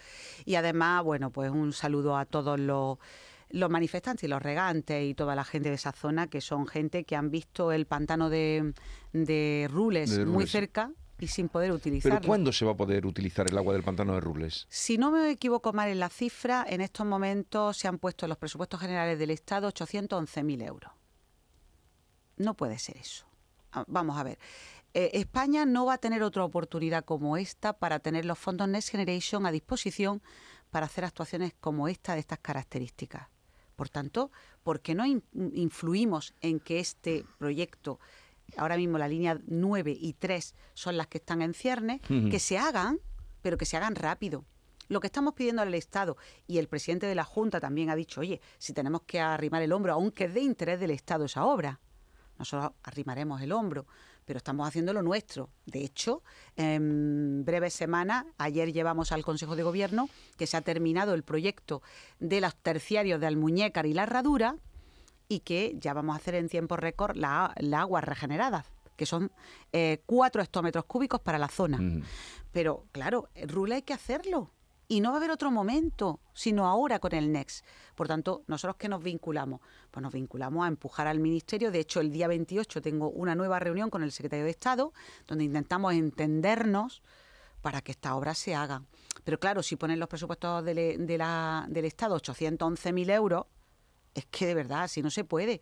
Y 0.45 0.55
además, 0.55 1.03
bueno, 1.05 1.31
pues 1.31 1.51
un 1.51 1.73
saludo 1.73 2.17
a 2.17 2.25
todos 2.25 2.61
los, 2.61 2.99
los 3.51 3.71
manifestantes 3.71 4.25
y 4.25 4.29
los 4.29 4.43
regantes 4.43 5.05
y 5.05 5.15
toda 5.15 5.35
la 5.35 5.45
gente 5.45 5.69
de 5.71 5.75
esa 5.77 5.93
zona, 5.93 6.29
que 6.29 6.41
son 6.41 6.67
gente 6.67 7.05
que 7.05 7.17
han 7.17 7.31
visto 7.31 7.73
el 7.73 7.87
pantano 7.87 8.31
de, 8.31 8.75
de 9.13 9.69
Rules 9.71 10.11
De 10.11 10.25
muy 10.25 10.35
Rules. 10.35 10.51
cerca 10.51 10.91
y 11.19 11.29
sin 11.29 11.49
poder 11.49 11.71
utilizarlo. 11.73 12.19
¿Pero 12.19 12.27
cuándo 12.29 12.53
se 12.53 12.65
va 12.65 12.73
a 12.73 12.77
poder 12.77 13.07
utilizar 13.07 13.47
el 13.49 13.57
agua 13.57 13.73
del 13.73 13.85
pantano 13.85 14.15
de 14.15 14.21
Rules? 14.21 14.67
Si 14.69 14.99
no 14.99 15.11
me 15.13 15.31
equivoco 15.31 15.73
mal 15.73 15.89
en 15.89 16.01
la 16.01 16.09
cifra, 16.09 16.67
en 16.69 16.81
estos 16.81 17.07
momentos 17.07 17.77
se 17.77 17.87
han 17.89 17.99
puesto 17.99 18.27
en 18.27 18.31
los 18.31 18.39
presupuestos 18.39 18.81
generales 18.81 19.19
del 19.19 19.31
Estado 19.31 19.69
811.000 19.73 20.67
euros. 20.67 20.93
No 22.37 22.55
puede 22.55 22.79
ser 22.79 22.97
eso. 22.97 23.27
Ah, 23.73 23.85
Vamos 23.87 24.19
a 24.19 24.25
ver. 24.25 24.39
Eh, 24.95 25.11
España 25.15 25.67
no 25.67 25.87
va 25.87 25.95
a 25.95 25.99
tener 25.99 26.23
otra 26.23 26.45
oportunidad 26.45 27.05
como 27.05 27.37
esta 27.37 27.73
para 27.73 27.99
tener 27.99 28.25
los 28.25 28.39
fondos 28.39 28.69
Next 28.69 28.91
Generation 28.91 29.45
a 29.45 29.51
disposición 29.53 30.23
para 30.71 30.87
hacer 30.87 31.05
actuaciones 31.05 31.53
como 31.61 31.89
esta 31.89 32.15
de 32.15 32.21
estas 32.21 32.39
características. 32.39 33.29
Por 33.77 33.89
tanto, 33.89 34.31
¿por 34.63 34.81
qué 34.81 34.95
no 34.95 35.05
in- 35.05 35.25
influimos 35.53 36.33
en 36.41 36.61
que 36.61 36.79
este 36.79 37.25
proyecto, 37.39 37.99
ahora 38.57 38.77
mismo 38.77 38.99
la 38.99 39.09
línea 39.09 39.39
9 39.47 39.97
y 39.99 40.13
3 40.13 40.55
son 40.75 40.97
las 40.97 41.09
que 41.09 41.19
están 41.19 41.43
en 41.43 41.55
ciernes, 41.55 42.01
que 42.31 42.39
se 42.39 42.57
hagan, 42.57 43.01
pero 43.43 43.59
que 43.59 43.67
se 43.67 43.77
hagan 43.77 43.97
rápido? 43.97 44.45
Lo 44.89 45.01
que 45.01 45.07
estamos 45.09 45.35
pidiendo 45.35 45.63
al 45.63 45.75
Estado, 45.75 46.17
y 46.47 46.59
el 46.59 46.69
presidente 46.69 47.07
de 47.07 47.15
la 47.17 47.25
Junta 47.25 47.59
también 47.59 47.91
ha 47.91 47.97
dicho, 47.97 48.21
oye, 48.21 48.41
si 48.59 48.73
tenemos 48.75 49.03
que 49.03 49.19
arrimar 49.19 49.63
el 49.63 49.73
hombro, 49.73 49.93
aunque 49.95 50.27
es 50.27 50.35
de 50.35 50.41
interés 50.43 50.79
del 50.79 50.91
Estado 50.93 51.25
esa 51.25 51.45
obra, 51.45 51.81
nosotros 52.39 52.73
arrimaremos 52.83 53.41
el 53.43 53.53
hombro, 53.53 53.87
pero 54.25 54.39
estamos 54.39 54.67
haciendo 54.67 54.93
lo 54.93 55.03
nuestro. 55.03 55.51
De 55.67 55.85
hecho, 55.85 56.23
en 56.57 57.45
breves 57.45 57.75
semanas, 57.75 58.25
ayer 58.39 58.73
llevamos 58.73 59.13
al 59.13 59.25
Consejo 59.25 59.57
de 59.57 59.63
Gobierno 59.63 60.09
que 60.37 60.47
se 60.47 60.57
ha 60.57 60.61
terminado 60.61 61.15
el 61.15 61.23
proyecto 61.23 61.83
de 62.21 62.41
los 62.41 62.55
terciarios 62.57 63.21
de 63.21 63.27
Almuñécar 63.27 63.87
y 63.87 63.95
La 63.95 64.05
Herradura 64.05 64.57
y 65.29 65.41
que 65.41 65.77
ya 65.79 65.95
vamos 65.95 66.15
a 66.15 66.19
hacer 66.19 66.35
en 66.35 66.49
tiempo 66.49 66.77
récord 66.77 67.17
la, 67.17 67.55
la 67.59 67.81
agua 67.81 68.01
regenerada, 68.01 68.65
que 68.97 69.07
son 69.07 69.33
eh, 69.73 70.03
cuatro 70.07 70.43
hectómetros 70.43 70.85
cúbicos 70.85 71.21
para 71.21 71.39
la 71.39 71.49
zona. 71.49 71.79
Ujú. 71.79 72.03
Pero 72.53 72.87
claro, 72.93 73.29
el 73.35 73.49
rule 73.49 73.77
hay 73.77 73.83
que 73.83 73.95
hacerlo. 73.95 74.51
Y 74.87 75.01
no 75.01 75.11
va 75.11 75.17
a 75.17 75.19
haber 75.19 75.31
otro 75.31 75.51
momento, 75.51 76.21
sino 76.35 76.67
ahora 76.67 76.99
con 76.99 77.15
el 77.15 77.33
NEXT. 77.33 77.65
Por 77.95 78.07
tanto, 78.07 78.43
nosotros 78.47 78.77
que 78.77 78.89
nos 78.89 79.03
vinculamos, 79.03 79.61
pues 79.91 80.03
nos 80.03 80.13
vinculamos 80.13 80.65
a 80.65 80.69
empujar 80.69 81.07
al 81.07 81.21
Ministerio. 81.21 81.71
De 81.71 81.81
hecho, 81.81 82.01
el 82.01 82.11
día 82.13 82.29
28 82.29 82.83
tengo 82.83 83.09
una 83.11 83.35
nueva 83.35 83.59
reunión 83.59 83.89
con 83.89 84.03
el 84.03 84.13
Secretario 84.13 84.45
de 84.45 84.51
Estado, 84.51 84.93
donde 85.27 85.45
intentamos 85.45 85.95
entendernos 85.95 87.03
para 87.63 87.81
que 87.81 87.93
estas 87.93 88.13
obras 88.13 88.37
se 88.37 88.55
hagan. 88.55 88.87
Pero 89.25 89.41
claro, 89.41 89.63
si 89.63 89.77
ponen 89.77 89.99
los 89.99 90.09
presupuestos 90.09 90.63
del, 90.65 91.07
de 91.07 91.19
la- 91.19 91.65
del 91.69 91.87
Estado 91.87 92.15
811.000 92.17 93.09
euros, 93.11 93.47
es 94.15 94.27
que 94.27 94.47
de 94.47 94.55
verdad, 94.55 94.83
así 94.83 95.03
no 95.03 95.11
se 95.11 95.25
puede. 95.25 95.61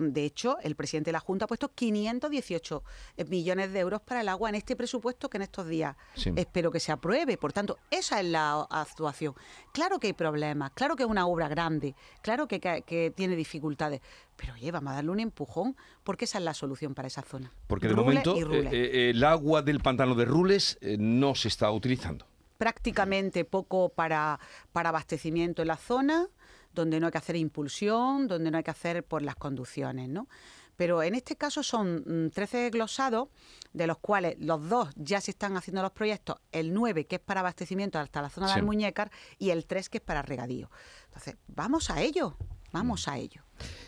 De 0.00 0.24
hecho, 0.24 0.56
el 0.62 0.76
presidente 0.76 1.08
de 1.08 1.12
la 1.12 1.20
Junta 1.20 1.44
ha 1.44 1.48
puesto 1.48 1.68
518 1.74 2.82
millones 3.28 3.72
de 3.72 3.80
euros 3.80 4.00
para 4.00 4.22
el 4.22 4.28
agua 4.30 4.48
en 4.48 4.54
este 4.54 4.74
presupuesto 4.76 5.28
que 5.28 5.36
en 5.36 5.42
estos 5.42 5.66
días 5.68 5.94
Sí. 6.14 6.32
espero 6.36 6.70
que 6.70 6.80
se 6.80 6.90
apruebe. 6.90 7.36
Por 7.36 7.52
tanto, 7.52 7.78
esa 7.90 8.18
es 8.20 8.26
la 8.26 8.62
actuación. 8.70 9.34
Claro 9.72 9.98
que 10.00 10.06
hay 10.08 10.12
problemas, 10.14 10.70
claro 10.72 10.96
que 10.96 11.02
es 11.02 11.08
una 11.08 11.26
obra 11.26 11.48
grande, 11.48 11.94
claro 12.22 12.48
que, 12.48 12.60
que- 12.60 12.82
que 12.82 13.10
tiene 13.14 13.36
dificultades, 13.36 14.00
pero 14.36 14.54
oye, 14.54 14.70
vamos 14.70 14.92
a 14.92 14.94
darle 14.96 15.10
un 15.10 15.20
empujón 15.20 15.76
porque 16.02 16.24
esa 16.24 16.38
es 16.38 16.44
la 16.44 16.54
solución 16.54 16.94
para 16.94 17.08
esa 17.08 17.22
zona. 17.22 17.52
Porque 17.66 17.86
de 17.88 17.94
momento 17.94 18.34
eh, 18.36 18.68
eh, 18.72 19.10
el 19.10 19.22
agua 19.22 19.60
del 19.60 19.80
pantano 19.80 20.14
de 20.14 20.24
Rules 20.24 20.78
eh, 20.80 20.96
no 20.98 21.34
se 21.34 21.48
está 21.48 21.70
utilizando. 21.70 22.26
prácticamente 22.56 23.44
poco 23.44 23.88
para, 23.88 24.38
para 24.72 24.90
abastecimiento 24.90 25.62
en 25.62 25.68
la 25.68 25.76
zona, 25.76 26.28
donde 26.72 27.00
no 27.00 27.06
hay 27.06 27.12
que 27.12 27.18
hacer 27.18 27.36
impulsión, 27.36 28.28
donde 28.28 28.50
no 28.50 28.58
hay 28.58 28.64
que 28.64 28.70
hacer 28.70 29.04
por 29.04 29.22
las 29.22 29.36
conducciones, 29.36 30.08
¿no? 30.08 30.28
Pero 30.76 31.02
en 31.02 31.14
este 31.14 31.36
caso 31.36 31.62
son 31.62 32.04
mm, 32.06 32.30
13 32.30 32.70
glosados, 32.70 33.28
de 33.74 33.86
los 33.86 33.98
cuales 33.98 34.36
los 34.38 34.66
dos 34.66 34.88
ya 34.96 35.20
se 35.20 35.32
están 35.32 35.56
haciendo 35.56 35.82
los 35.82 35.92
proyectos, 35.92 36.36
el 36.52 36.72
9 36.72 37.06
que 37.06 37.16
es 37.16 37.20
para 37.20 37.40
abastecimiento 37.40 37.98
hasta 37.98 38.22
la 38.22 38.30
zona 38.30 38.46
de 38.46 38.54
Sí. 38.54 38.58
Almuñécar 38.60 39.10
y 39.38 39.50
el 39.50 39.66
3 39.66 39.90
que 39.90 39.98
es 39.98 40.04
para 40.04 40.22
regadío. 40.22 40.70
Entonces, 41.04 41.36
vamos 41.48 41.90
a 41.90 42.00
ello, 42.00 42.36
vamos 42.72 43.08
a 43.08 43.18
ello. 43.18 43.44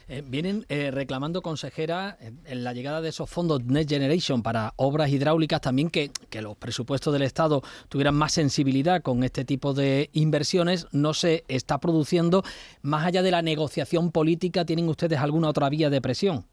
Eh, 0.08 0.22
vienen 0.26 0.66
eh, 0.68 0.90
reclamando, 0.90 1.42
consejera, 1.42 2.18
en, 2.20 2.40
en 2.44 2.64
la 2.64 2.72
llegada 2.72 3.00
de 3.00 3.08
esos 3.08 3.30
fondos 3.30 3.64
Next 3.64 3.90
Generation 3.90 4.42
para 4.42 4.74
obras 4.76 5.10
hidráulicas 5.10 5.60
también 5.60 5.90
que, 5.90 6.10
que 6.28 6.42
los 6.42 6.56
presupuestos 6.56 7.12
del 7.12 7.22
Estado 7.22 7.62
tuvieran 7.88 8.14
más 8.14 8.32
sensibilidad 8.32 9.02
con 9.02 9.24
este 9.24 9.44
tipo 9.44 9.74
de 9.74 10.10
inversiones. 10.12 10.86
No 10.92 11.14
se 11.14 11.44
está 11.48 11.78
produciendo. 11.78 12.42
Más 12.82 13.06
allá 13.06 13.22
de 13.22 13.30
la 13.30 13.42
negociación 13.42 14.10
política, 14.10 14.64
¿tienen 14.64 14.88
ustedes 14.88 15.18
alguna 15.18 15.48
otra 15.48 15.68
vía 15.68 15.88
de 15.88 16.00
presión? 16.00 16.44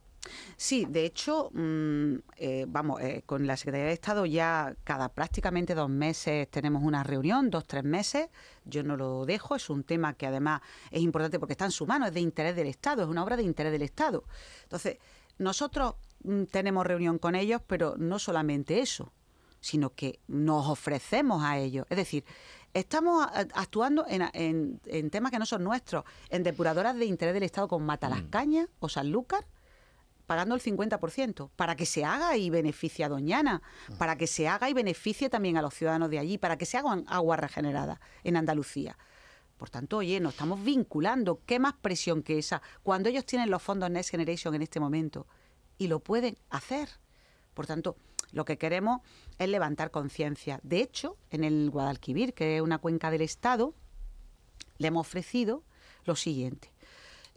Sí, 0.58 0.86
de 0.89 1.05
hecho, 1.05 1.49
mm, 1.53 2.13
eh, 2.38 2.65
vamos, 2.67 3.01
eh, 3.01 3.23
con 3.25 3.47
la 3.47 3.55
Secretaría 3.58 3.88
de 3.88 3.93
Estado 3.93 4.25
ya 4.25 4.75
cada 4.84 5.10
prácticamente 5.10 5.73
dos 5.75 5.89
meses 5.89 6.49
tenemos 6.49 6.84
una 6.84 7.03
reunión, 7.03 7.49
dos, 7.49 7.65
tres 7.65 7.84
meses. 7.84 8.29
Yo 8.65 8.84
no 8.84 8.97
lo 8.97 9.25
dejo, 9.25 9.55
es 9.55 9.69
un 9.69 9.84
tema 9.84 10.13
que 10.13 10.27
además 10.27 10.62
es 10.91 11.01
importante 11.01 11.39
porque 11.39 11.53
está 11.53 11.65
en 11.65 11.71
su 11.71 11.86
mano, 11.88 12.05
es 12.05 12.13
de 12.13 12.19
interés 12.19 12.55
del 12.55 12.67
Estado, 12.67 13.03
es 13.03 13.08
una 13.10 13.23
obra 13.23 13.38
de 13.38 13.43
interés 13.43 13.71
del 13.71 13.82
Estado. 13.84 14.23
Entonces, 14.63 14.97
nosotros 15.38 15.95
mm, 16.23 16.43
tenemos 16.45 16.86
reunión 16.86 17.17
con 17.17 17.36
ellos, 17.36 17.62
pero 17.65 17.95
no 17.97 18.19
solamente 18.19 18.79
eso, 18.82 19.12
sino 19.62 19.91
que 19.91 20.19
nos 20.27 20.67
ofrecemos 20.67 21.43
a 21.43 21.58
ellos. 21.58 21.86
Es 21.89 21.97
decir, 21.97 22.23
estamos 22.73 23.25
actuando 23.53 24.05
en, 24.08 24.23
en- 24.34 24.82
en 24.86 25.10
temas 25.10 25.32
que 25.32 25.39
no 25.39 25.45
son 25.45 25.63
nuestros, 25.63 26.03
en 26.29 26.43
depuradoras 26.43 26.95
de 26.97 27.05
interés 27.05 27.34
del 27.34 27.43
Estado 27.43 27.67
como 27.67 27.86
Matalascaña 27.86 28.67
o 28.79 28.89
Sanlúcar, 28.89 29.45
pagando 30.30 30.54
el 30.54 30.62
50%, 30.62 31.50
para 31.56 31.76
que 31.76 31.88
se 31.88 32.06
haga 32.06 32.38
y 32.38 32.52
beneficie 32.52 33.04
a 33.04 33.10
Doñana, 33.10 33.63
para 33.98 34.15
que 34.15 34.28
se 34.28 34.48
haga 34.48 34.70
y 34.70 34.76
beneficie 34.76 35.28
también 35.28 35.58
a 35.58 35.63
los 35.63 35.74
ciudadanos 35.74 36.12
de 36.12 36.20
allí, 36.20 36.38
para 36.38 36.56
que 36.56 36.68
se 36.68 36.78
hagan 36.78 37.04
agua 37.08 37.36
regenerada 37.36 38.00
en 38.24 38.38
Andalucía. 38.38 38.96
Por 39.58 39.72
tanto, 39.72 39.98
oye, 39.98 40.20
nos 40.20 40.34
estamos 40.34 40.63
vinculando. 40.63 41.42
¿Qué 41.48 41.58
más 41.58 41.74
presión 41.74 42.22
que 42.22 42.38
esa? 42.38 42.62
Cuando 42.84 43.10
ellos 43.10 43.26
tienen 43.26 43.50
los 43.50 43.63
fondos 43.63 43.89
Next 43.89 44.12
Generation 44.12 44.54
en 44.54 44.62
este 44.62 44.80
momento 44.80 45.26
y 45.80 45.88
lo 45.88 46.00
pueden 46.00 46.38
hacer. 46.52 46.89
Por 47.56 47.65
tanto, 47.65 47.98
lo 48.32 48.46
que 48.46 48.60
queremos 48.60 49.02
es 49.39 49.50
levantar 49.50 49.89
conciencia. 49.89 50.60
De 50.62 50.80
hecho, 50.80 51.18
en 51.32 51.44
el 51.44 51.72
Guadalquivir, 51.72 52.36
que 52.36 52.58
es 52.58 52.62
una 52.62 52.78
cuenca 52.78 53.10
del 53.10 53.24
Estado, 53.24 53.74
le 54.78 54.89
hemos 54.89 55.08
ofrecido 55.08 55.63
lo 56.06 56.15
siguiente. 56.15 56.72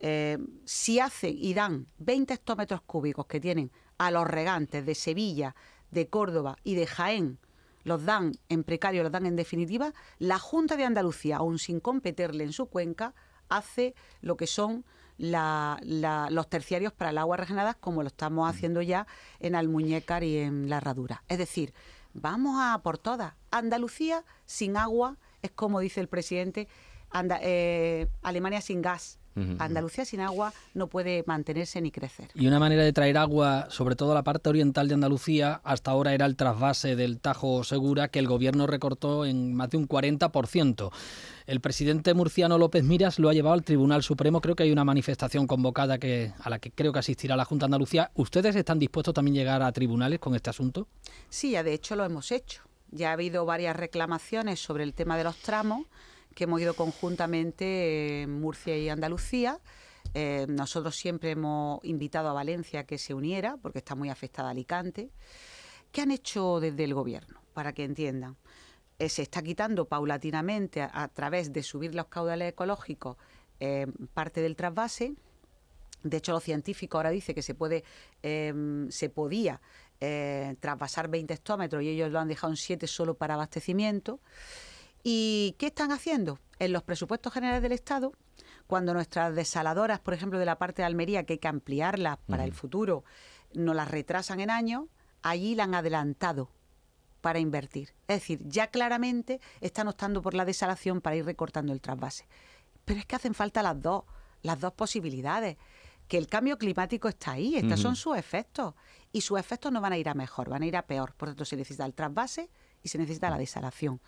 Eh, 0.05 0.37
si 0.65 0.99
hacen 0.99 1.35
y 1.39 1.55
dan 1.55 1.87
20 1.99 2.35
hectómetros 2.35 2.83
cúbicos 2.83 3.27
que 3.27 3.39
tienen 3.41 3.71
a 3.99 4.11
los 4.11 4.27
regantes 4.27 4.85
de 4.85 4.97
Sevilla, 4.97 5.55
de 5.93 6.09
Córdoba 6.09 6.57
y 6.65 6.75
de 6.75 6.87
Jaén, 6.89 7.39
los 7.85 8.05
dan 8.05 8.33
en 8.49 8.65
precario, 8.65 9.05
los 9.05 9.13
dan 9.13 9.27
en 9.27 9.37
definitiva, 9.37 9.93
la 10.19 10.39
Junta 10.41 10.77
de 10.77 10.85
Andalucía, 10.85 11.37
aún 11.37 11.59
sin 11.61 11.79
competirle 11.79 12.43
en 12.45 12.53
su 12.53 12.67
cuenca, 12.67 13.15
hace 13.49 13.95
lo 14.21 14.37
que 14.37 14.47
son 14.49 14.85
la- 15.19 15.79
la- 15.83 16.31
los 16.31 16.49
terciarios 16.49 16.93
para 16.93 17.11
el 17.11 17.19
agua 17.19 17.37
regenerada, 17.37 17.75
como 17.75 18.03
lo 18.03 18.09
estamos 18.09 18.49
haciendo 18.51 18.83
ya 18.83 19.07
en 19.39 19.55
Almuñécar 19.55 20.25
y 20.25 20.39
en 20.39 20.69
La 20.69 20.79
Herradura. 20.79 21.23
Es 21.29 21.39
decir, 21.39 21.75
vamos 22.13 22.57
a 22.59 22.81
por 22.83 22.99
todas. 22.99 23.35
Andalucía 23.53 24.25
sin 24.47 24.77
agua 24.77 25.17
es 25.43 25.51
como 25.53 25.79
dice 25.79 26.01
el 26.01 26.09
presidente, 26.09 26.67
Anda- 27.11 27.39
eh, 27.43 28.09
Alemania 28.23 28.61
sin 28.63 28.81
gas. 28.83 29.19
Andalucía 29.59 30.05
sin 30.05 30.21
agua 30.21 30.53
no 30.75 30.87
puede 30.87 31.25
mantenerse 31.27 31.81
ni 31.81 31.91
crecer. 31.91 32.29
Y 32.35 32.47
una 32.47 32.59
manera 32.59 32.83
de 32.83 32.93
traer 32.93 33.17
agua, 33.19 33.67
sobre 33.71 33.97
todo 33.97 34.13
a 34.13 34.15
la 34.15 34.23
parte 34.23 34.49
oriental 34.49 34.89
de 34.89 34.95
Andalucía, 34.95 35.61
hasta 35.65 35.91
ahora 35.91 36.15
era 36.15 36.27
el 36.27 36.37
trasvase 36.37 36.97
del 36.97 37.19
Tajo 37.21 37.65
Segura, 37.65 38.09
que 38.09 38.19
el 38.19 38.27
gobierno 38.27 38.67
recortó 38.67 39.25
en 39.25 39.55
más 39.55 39.71
de 39.71 39.77
un 39.77 39.89
40%. 39.89 40.91
El 41.47 41.61
presidente 41.61 42.15
murciano 42.15 42.59
López 42.59 42.85
Miras 42.85 43.19
lo 43.19 43.29
ha 43.29 43.35
llevado 43.35 43.55
al 43.55 43.65
Tribunal 43.65 44.03
Supremo. 44.03 44.41
Creo 44.41 44.55
que 44.55 44.63
hay 44.63 44.73
una 44.73 44.85
manifestación 44.85 45.47
convocada 45.47 45.99
que, 45.99 46.33
a 46.41 46.51
la 46.51 46.59
que 46.59 46.71
creo 46.71 46.93
que 46.93 47.01
asistirá 47.01 47.37
la 47.37 47.45
Junta 47.45 47.65
de 47.65 47.69
Andalucía. 47.69 48.11
¿Ustedes 48.15 48.55
están 48.55 48.79
dispuestos 48.79 49.15
también 49.15 49.37
a 49.37 49.39
llegar 49.41 49.63
a 49.63 49.73
tribunales 49.73 50.21
con 50.21 50.35
este 50.35 50.51
asunto? 50.51 50.89
Sí, 51.29 51.53
ya 51.53 51.63
de 51.63 51.75
hecho 51.75 51.97
lo 51.97 52.05
hemos 52.05 52.31
hecho. 52.33 52.63
Ya 52.91 53.11
ha 53.11 53.13
habido 53.15 53.47
varias 53.47 53.75
reclamaciones 53.75 54.61
sobre 54.61 54.85
el 54.85 54.93
tema 54.93 55.17
de 55.17 55.25
los 55.25 55.37
tramos 55.37 55.87
que 56.35 56.45
hemos 56.45 56.61
ido 56.61 56.75
conjuntamente 56.75 58.23
en 58.23 58.41
Murcia 58.41 58.77
y 58.77 58.89
Andalucía. 58.89 59.61
Eh, 60.15 60.47
nosotros 60.49 60.97
siempre 60.97 61.31
hemos 61.31 61.85
invitado 61.85 62.29
a 62.29 62.33
Valencia 62.33 62.85
que 62.85 62.99
se 62.99 63.15
uniera, 63.15 63.57
porque 63.57 63.79
está 63.79 63.95
muy 63.95 64.11
afectada 64.11 64.51
Alicante. 64.51 65.11
¿Qué 65.91 66.03
han 66.03 66.11
hecho 66.11 66.61
desde 66.61 66.85
el 66.85 66.95
gobierno? 66.95 67.41
Para 67.55 67.73
que 67.73 67.85
entiendan. 67.85 68.37
Eh, 68.99 69.09
se 69.09 69.23
está 69.23 69.43
quitando 69.43 69.87
paulatinamente 69.87 70.83
a, 70.83 71.09
través 71.09 71.53
de 71.53 71.63
subir 71.63 71.95
los 71.95 72.07
caudales 72.07 72.51
ecológicos 72.51 73.17
eh, 73.61 73.87
parte 74.13 74.41
del 74.41 74.57
trasvase. 74.57 75.15
De 76.03 76.17
hecho, 76.17 76.33
los 76.33 76.43
científicos 76.43 76.99
ahora 76.99 77.11
dicen 77.11 77.35
que 77.35 77.43
se 77.43 77.55
puede, 77.55 77.85
eh, 78.23 78.53
se 78.91 79.09
podía 79.09 79.61
eh, 80.05 80.57
trasvasar 80.59 81.07
20 81.07 81.33
hectómetros 81.33 81.81
y 81.81 81.91
ellos 81.91 82.11
lo 82.11 82.19
han 82.19 82.27
dejado 82.27 82.53
en 82.53 82.57
7 82.57 82.89
solo 82.89 83.15
para 83.15 83.35
abastecimiento. 83.35 84.19
¿Y 85.03 85.57
qué 85.59 85.67
están 85.67 85.91
haciendo? 85.91 86.39
En 86.59 86.73
los 86.73 86.85
presupuestos 86.85 87.33
generales 87.33 87.63
del 87.63 87.73
Estado, 87.73 88.13
cuando 88.67 88.95
nuestras 88.95 89.35
desaladoras, 89.35 90.01
por 90.01 90.15
ejemplo, 90.15 90.39
de 90.39 90.45
la 90.45 90.59
parte 90.59 90.83
de 90.83 90.87
Almería, 90.87 91.25
que 91.25 91.35
hay 91.35 91.39
que 91.39 91.49
ampliarlas 91.49 92.19
para 92.29 92.45
el 92.45 92.53
futuro, 92.53 93.05
nos 93.53 93.75
las 93.75 93.91
retrasan 93.91 94.41
en 94.41 94.51
años, 94.51 94.85
allí 95.23 95.55
la 95.55 95.65
han 95.65 95.75
adelantado 95.75 96.51
para 97.21 97.41
invertir. 97.41 97.95
Es 98.07 98.21
decir, 98.21 98.41
ya 98.45 98.69
claramente 98.69 99.41
están 99.61 99.89
optando 99.89 100.23
por 100.23 100.35
la 100.35 100.45
desalación 100.45 101.01
para 101.01 101.17
ir 101.17 101.25
recortando 101.25 101.73
el 101.73 101.81
trasvase. 101.81 102.27
Pero 102.85 103.01
es 103.01 103.07
que 103.07 103.17
hacen 103.17 103.35
falta 103.35 103.63
las 103.63 103.81
dos, 103.81 104.05
las 104.43 104.61
dos 104.61 104.73
posibilidades. 104.73 105.57
Que 106.07 106.19
el 106.19 106.27
cambio 106.27 106.59
climático 106.59 107.09
está 107.09 107.33
ahí, 107.33 107.57
estos 107.57 107.81
son 107.81 107.97
sus 107.97 108.17
efectos. 108.17 108.75
Y 109.13 109.23
sus 109.23 109.39
efectos 109.39 109.73
no 109.73 109.81
van 109.81 109.93
a 109.93 109.99
ir 109.99 110.09
a 110.09 110.15
mejor, 110.15 110.49
van 110.49 110.63
a 110.63 110.67
ir 110.67 110.77
a 110.77 110.83
peor. 110.83 111.15
Por 111.15 111.29
tanto, 111.29 111.45
se 111.45 111.57
necesita 111.57 111.87
el 111.87 111.95
trasvase 111.95 112.51
y 112.83 112.89
se 112.89 112.99
necesita 112.99 113.31
la 113.31 113.39
desalación. 113.39 114.01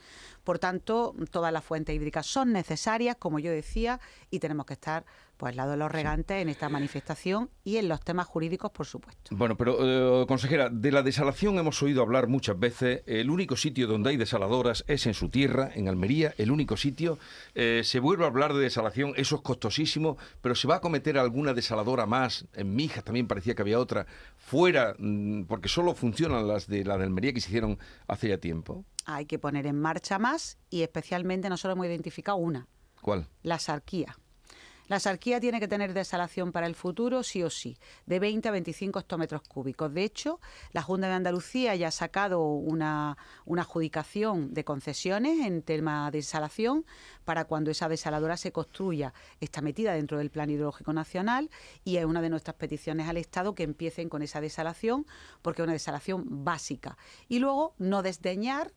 Por 0.43 0.59
tanto, 0.59 1.15
todas 1.31 1.53
las 1.53 1.65
fuentes 1.65 1.95
hídricas 1.95 2.27
son 2.27 2.53
necesarias, 2.53 3.17
como 3.17 3.39
yo 3.39 3.51
decía, 3.51 4.01
y 4.31 4.39
tenemos 4.39 4.67
que 4.67 4.75
estar 4.75 5.05
pues 5.37 5.51
al 5.51 5.57
lado 5.57 5.71
de 5.73 5.77
los 5.77 5.91
regantes 5.91 6.41
en 6.41 6.49
esta 6.49 6.69
manifestación 6.69 7.51
y 7.65 7.77
en 7.77 7.89
los 7.89 8.01
temas 8.01 8.27
jurídicos, 8.27 8.71
por 8.71 8.87
supuesto. 8.87 9.35
Bueno, 9.35 9.57
pero 9.57 10.23
eh, 10.23 10.27
consejera, 10.27 10.69
de 10.71 10.93
la 10.93 11.03
desalación 11.03 11.59
hemos 11.59 11.83
oído 11.83 12.03
hablar 12.03 12.29
muchas 12.29 12.59
veces. 12.59 13.03
El 13.07 13.31
único 13.31 13.57
sitio 13.57 13.87
donde 13.87 14.11
hay 14.11 14.17
desaladoras 14.17 14.85
es 14.87 15.07
en 15.07 15.15
su 15.15 15.29
tierra, 15.29 15.71
en 15.75 15.89
Almería, 15.89 16.35
el 16.39 16.51
único 16.51 16.77
sitio. 16.77 17.19
Eh, 17.55 17.83
se 17.85 18.01
vuelve 18.01 18.25
a 18.25 18.29
hablar 18.29 18.55
de 18.55 18.61
desalación, 18.61 19.13
eso 19.17 19.37
es 19.37 19.43
costosísimo, 19.43 20.17
pero 20.41 20.55
se 20.55 20.69
va 20.69 20.77
a 20.77 20.81
cometer 20.81 21.19
alguna 21.19 21.55
desaladora 21.55 22.07
más. 22.07 22.47
En 22.55 22.75
Mijas 22.75 23.05
también 23.05 23.27
parecía 23.27 23.55
que 23.55 23.63
había 23.63 23.79
otra 23.79 24.07
fuera, 24.37 24.95
mm, 24.99 25.45
porque 25.45 25.69
solo 25.69 25.95
funcionan 25.95 26.47
las 26.47 26.67
de 26.67 26.85
la 26.85 26.97
de 26.97 27.05
Almería 27.05 27.33
que 27.33 27.41
se 27.41 27.49
hicieron 27.49 27.79
hace 28.09 28.29
ya 28.29 28.39
tiempo. 28.39 28.85
Hay 29.07 29.27
que 29.27 29.39
poner 29.39 29.67
en 29.67 29.81
marcha 29.81 30.19
más 30.19 30.59
y 30.71 30.83
especialmente 30.83 31.49
nosotros 31.49 31.77
hemos 31.77 31.87
identificado 31.87 32.39
una. 32.39 32.67
¿Cuál? 33.03 33.27
La 33.43 33.59
sarquía. 33.59 34.17
La 34.87 35.01
sarquía 35.01 35.41
tiene 35.41 35.61
que 35.61 35.69
tener 35.69 35.95
desalación 35.95 36.53
para 36.53 36.67
el 36.67 36.75
futuro, 36.75 37.23
sí 37.23 37.43
o 37.43 37.49
sí, 37.49 37.79
de 38.05 38.19
20 38.19 38.49
a 38.49 38.53
25 38.53 38.99
hectómetros 38.99 39.41
cúbicos. 39.43 39.93
De 39.95 40.05
hecho, 40.05 40.41
la 40.73 40.83
Junta 40.83 41.09
de 41.09 41.15
Andalucía 41.15 41.75
ya 41.75 41.89
ha 41.89 41.91
sacado 41.91 42.43
una, 42.43 43.17
adjudicación 43.47 44.53
de 44.53 44.65
concesiones 44.65 45.47
en 45.47 45.63
tema 45.63 46.11
de 46.11 46.19
desalación 46.19 46.85
para 47.25 47.47
cuando 47.47 47.71
esa 47.71 47.89
desaladora 47.89 48.37
se 48.37 48.53
construya. 48.53 49.15
Está 49.41 49.63
metida 49.63 49.95
dentro 49.95 50.19
del 50.19 50.31
Plan 50.31 50.51
Hidrológico 50.51 50.93
Nacional 50.93 51.49
y 51.83 51.97
es 51.97 52.05
una 52.05 52.21
de 52.21 52.29
nuestras 52.29 52.57
peticiones 52.57 53.09
al 53.09 53.17
Estado 53.17 53.55
que 53.55 53.63
empiecen 53.63 54.11
con 54.11 54.23
esa 54.23 54.43
desalación 54.43 55.07
porque 55.41 55.63
es 55.63 55.65
una 55.65 55.73
desalación 55.73 56.45
básica. 56.45 56.99
Y 57.27 57.39
luego 57.39 57.75
no 57.79 58.03
desdeñar 58.03 58.73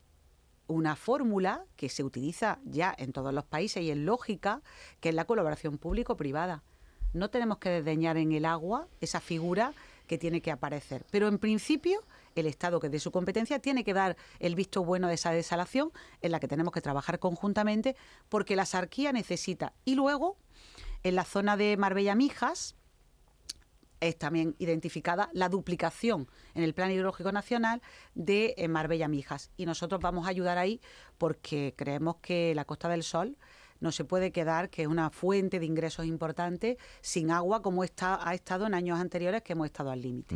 una 0.68 0.96
fórmula 0.96 1.66
que 1.76 1.90
se 1.90 2.04
utiliza 2.04 2.60
ya 2.66 2.94
en 2.98 3.14
todos 3.14 3.34
los 3.34 3.46
países 3.46 3.84
y 3.84 3.92
es 3.92 3.98
lógica, 3.98 4.62
que 5.00 5.10
es 5.10 5.16
la 5.16 5.26
colaboración 5.26 5.78
público-privada. 5.78 6.64
No 7.14 7.30
tenemos 7.30 7.58
que 7.58 7.70
desdeñar 7.70 8.18
en 8.18 8.32
el 8.32 8.46
agua 8.46 8.88
esa 9.02 9.20
figura 9.20 9.74
que 10.08 10.18
tiene 10.18 10.42
que 10.42 10.52
aparecer. 10.52 11.06
Pero 11.12 11.28
en 11.28 11.38
principio, 11.38 12.02
el 12.36 12.48
Estado 12.48 12.80
que 12.80 12.90
de 12.90 13.00
su 13.00 13.12
competencia 13.12 13.60
tiene 13.60 13.84
que 13.84 13.94
dar 13.94 14.18
el 14.40 14.56
visto 14.56 14.84
bueno 14.84 15.08
de 15.08 15.16
esa 15.16 15.32
desalación 15.32 15.92
en 16.22 16.32
la 16.32 16.40
que 16.40 16.48
tenemos 16.48 16.74
que 16.74 16.82
trabajar 16.82 17.20
conjuntamente 17.20 17.96
porque 18.30 18.56
la 18.56 18.66
sarquía 18.66 19.12
necesita. 19.12 19.74
Y 19.86 19.96
luego, 19.96 20.38
en 21.04 21.16
la 21.16 21.24
zona 21.24 21.58
de 21.58 21.78
Marbella-Mijas, 21.78 22.76
es 24.00 24.18
también 24.18 24.56
identificada 24.60 25.30
la 25.34 25.50
duplicación 25.50 26.28
en 26.54 26.64
el 26.64 26.74
Plan 26.74 26.92
Hidrológico 26.92 27.32
Nacional 27.32 27.82
de 28.16 28.54
eh, 28.58 28.68
Marbella-Mijas. 28.68 29.52
Y 29.58 29.66
nosotros 29.66 30.02
vamos 30.02 30.28
a 30.28 30.30
ayudar 30.30 30.58
ahí 30.58 30.82
porque 31.18 31.74
creemos 31.76 32.18
que 32.18 32.54
la 32.56 32.66
Costa 32.66 32.90
del 32.90 33.04
Sol 33.04 33.38
no 33.80 33.92
se 33.92 34.06
puede 34.06 34.32
quedar, 34.32 34.70
que 34.70 34.84
es 34.84 34.88
una 34.88 35.10
fuente 35.10 35.60
de 35.60 35.66
ingresos 35.66 36.06
importante, 36.06 36.78
sin 37.02 37.32
agua 37.32 37.62
como 37.62 37.84
está, 37.84 38.28
ha 38.28 38.34
estado 38.34 38.66
en 38.66 38.74
años 38.74 39.00
anteriores 39.00 39.44
que 39.44 39.54
hemos 39.54 39.68
estado 39.68 39.92
al 39.92 40.02
límite. 40.02 40.36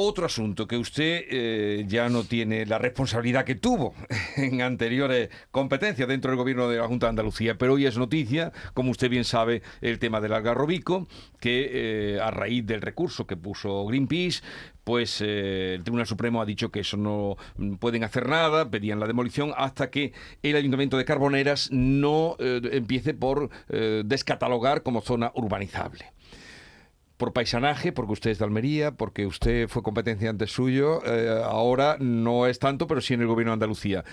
Otro 0.00 0.26
asunto 0.26 0.68
que 0.68 0.76
usted 0.76 1.24
eh, 1.28 1.84
ya 1.88 2.08
no 2.08 2.22
tiene 2.22 2.64
la 2.66 2.78
responsabilidad 2.78 3.44
que 3.44 3.56
tuvo 3.56 3.96
en 4.36 4.62
anteriores 4.62 5.28
competencias 5.50 6.06
dentro 6.06 6.30
del 6.30 6.38
gobierno 6.38 6.68
de 6.68 6.76
la 6.76 6.86
Junta 6.86 7.06
de 7.06 7.10
Andalucía, 7.10 7.58
pero 7.58 7.72
hoy 7.72 7.84
es 7.84 7.98
noticia, 7.98 8.52
como 8.74 8.92
usted 8.92 9.10
bien 9.10 9.24
sabe, 9.24 9.60
el 9.80 9.98
tema 9.98 10.20
del 10.20 10.34
algarrobico, 10.34 11.08
que 11.40 11.70
eh, 12.14 12.20
a 12.20 12.30
raíz 12.30 12.64
del 12.64 12.80
recurso 12.80 13.26
que 13.26 13.36
puso 13.36 13.86
Greenpeace, 13.86 14.40
pues 14.84 15.20
eh, 15.20 15.74
el 15.74 15.82
Tribunal 15.82 16.06
Supremo 16.06 16.40
ha 16.40 16.46
dicho 16.46 16.70
que 16.70 16.78
eso 16.78 16.96
no 16.96 17.36
pueden 17.80 18.04
hacer 18.04 18.28
nada, 18.28 18.70
pedían 18.70 19.00
la 19.00 19.08
demolición 19.08 19.52
hasta 19.56 19.90
que 19.90 20.12
el 20.44 20.54
Ayuntamiento 20.54 20.96
de 20.96 21.06
Carboneras 21.06 21.70
no 21.72 22.36
empiece 22.38 23.14
por 23.14 23.50
descatalogar 23.68 24.84
como 24.84 25.00
zona 25.00 25.32
urbanizable 25.34 26.12
por 27.18 27.32
paisanaje, 27.32 27.92
porque 27.92 28.12
usted 28.12 28.30
es 28.30 28.38
de 28.38 28.44
Almería, 28.44 28.92
porque 28.92 29.26
usted 29.26 29.68
fue 29.68 29.82
competencia 29.82 30.30
antes 30.30 30.52
suyo, 30.52 31.04
eh, 31.04 31.42
ahora 31.44 31.96
no 32.00 32.46
es 32.46 32.60
tanto, 32.60 32.86
pero 32.86 33.00
sí 33.00 33.12
en 33.12 33.20
el 33.20 33.26
gobierno 33.26 33.50
de 33.50 33.54
Andalucía. 33.54 34.04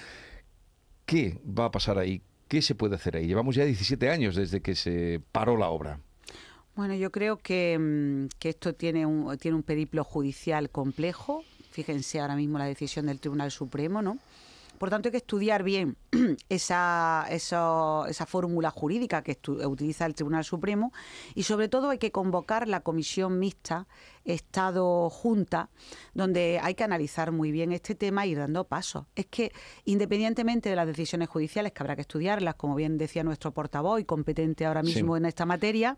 ¿Qué 1.06 1.40
va 1.48 1.66
a 1.66 1.72
pasar 1.72 2.00
ahí? 2.00 2.24
¿Qué 2.48 2.64
se 2.64 2.74
puede 2.74 2.96
hacer 2.96 3.16
ahí? 3.16 3.28
Llevamos 3.28 3.56
ya 3.56 3.64
17 3.64 4.10
años 4.10 4.36
desde 4.36 4.62
que 4.62 4.76
se 4.76 5.22
paró 5.32 5.56
la 5.56 5.70
obra. 5.70 6.00
Bueno, 6.76 6.96
yo 6.96 7.12
creo 7.12 7.38
que, 7.38 7.78
mm, 7.80 8.38
que 8.40 8.50
esto 8.50 8.74
tiene 8.74 9.06
un, 9.06 9.38
tiene 9.38 9.56
un 9.56 9.64
periplo 9.64 10.04
judicial 10.04 10.72
complejo. 10.72 11.44
Fíjense 11.72 12.20
ahora 12.20 12.36
mismo 12.36 12.58
la 12.58 12.66
decisión 12.66 13.06
del 13.06 13.20
Tribunal 13.20 13.52
Supremo, 13.52 14.02
¿no? 14.02 14.18
Por 14.78 14.90
tanto, 14.90 15.08
hay 15.08 15.12
que 15.12 15.18
estudiar 15.18 15.64
bien 15.64 15.98
esa, 16.50 17.26
esa 17.30 18.26
fórmula 18.28 18.72
jurídica 18.72 19.24
que 19.24 19.38
utiliza 19.66 20.06
el 20.06 20.16
Tribunal 20.16 20.44
Supremo 20.44 20.92
y, 21.34 21.44
sobre 21.44 21.70
todo, 21.70 21.90
hay 21.90 21.98
que 21.98 22.12
convocar 22.12 22.68
la 22.68 22.82
comisión 22.82 23.40
mixta 23.40 23.88
Estado-Junta, 24.26 25.70
donde 26.14 26.60
hay 26.62 26.74
que 26.74 26.84
analizar 26.84 27.32
muy 27.32 27.52
bien 27.52 27.72
este 27.72 27.96
tema 27.96 28.26
e 28.26 28.30
ir 28.30 28.40
dando 28.40 28.66
pasos. 28.66 29.06
Es 29.16 29.28
que, 29.28 29.52
independientemente 29.86 30.70
de 30.70 30.76
las 30.76 30.88
decisiones 30.88 31.30
judiciales, 31.30 31.72
que 31.72 31.84
habrá 31.84 31.96
que 31.96 32.02
estudiarlas, 32.02 32.56
como 32.56 32.76
bien 32.76 32.98
decía 32.98 33.24
nuestro 33.24 33.54
portavoz 33.54 34.00
y 34.00 34.06
competente 34.06 34.66
ahora 34.66 34.84
mismo 34.84 35.16
en 35.16 35.26
esta 35.26 35.46
materia, 35.46 35.98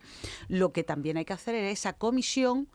lo 0.49 0.71
que 0.73 0.83
también 0.83 1.17
hay 1.17 1.25
que 1.25 1.33
hacer 1.33 1.55
es 1.55 1.79
esa 1.79 1.93
comisión 1.93 2.67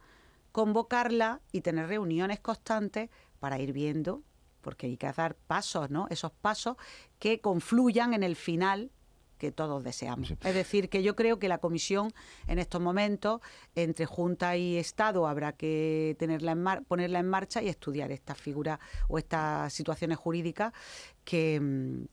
convocarla 0.53 1.41
y 1.51 1.62
tener 1.62 1.88
reuniones 1.88 2.41
constantes 2.41 3.11
para 3.41 3.59
ir 3.59 3.73
viendo 3.73 4.23
porque 4.62 4.87
hay 4.87 4.96
que 4.96 5.12
dar 5.12 5.35
pasos, 5.35 5.90
¿no? 5.90 6.07
Esos 6.09 6.33
pasos 6.33 6.77
que 7.18 7.40
confluyan 7.40 8.14
en 8.14 8.22
el 8.22 8.37
final 8.37 8.90
que 9.42 9.51
todos 9.51 9.83
deseamos. 9.83 10.31
Es 10.31 10.55
decir, 10.55 10.88
que 10.88 11.03
yo 11.03 11.16
creo 11.16 11.40
que 11.40 11.48
la 11.48 11.59
comisión 11.59 12.12
en 12.46 12.61
estos 12.61 12.81
momentos, 12.81 13.40
entre 13.75 14.07
Junta 14.07 14.57
y 14.57 14.77
Estado, 14.77 15.27
habrá 15.27 15.57
que 15.57 16.14
tenerla 16.16 16.53
en 16.53 16.85
ponerla 16.85 17.18
en 17.18 17.29
marcha 17.29 17.61
y 17.61 17.66
estudiar 17.66 18.12
estas 18.12 18.38
figuras 18.38 18.79
o 19.09 19.18
estas 19.18 19.72
situaciones 19.72 20.16
jurídicas 20.16 20.72
que, 21.25 21.61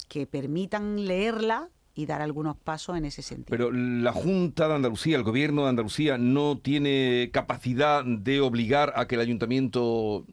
que 0.07 0.25
permitan 0.25 1.05
leerla 1.05 1.69
y 1.93 2.05
dar 2.05 2.21
algunos 2.21 2.55
pasos 2.55 2.97
en 2.97 3.05
ese 3.05 3.21
sentido. 3.21 3.49
Pero 3.49 3.71
la 3.71 4.13
Junta 4.13 4.67
de 4.67 4.75
Andalucía, 4.75 5.17
el 5.17 5.23
Gobierno 5.23 5.63
de 5.63 5.69
Andalucía, 5.69 6.17
no 6.17 6.57
tiene 6.57 7.29
capacidad 7.33 8.03
de 8.05 8.41
obligar 8.41 8.93
a 8.95 9.05
que 9.05 9.15
el 9.15 9.21
ayuntamiento 9.21 10.25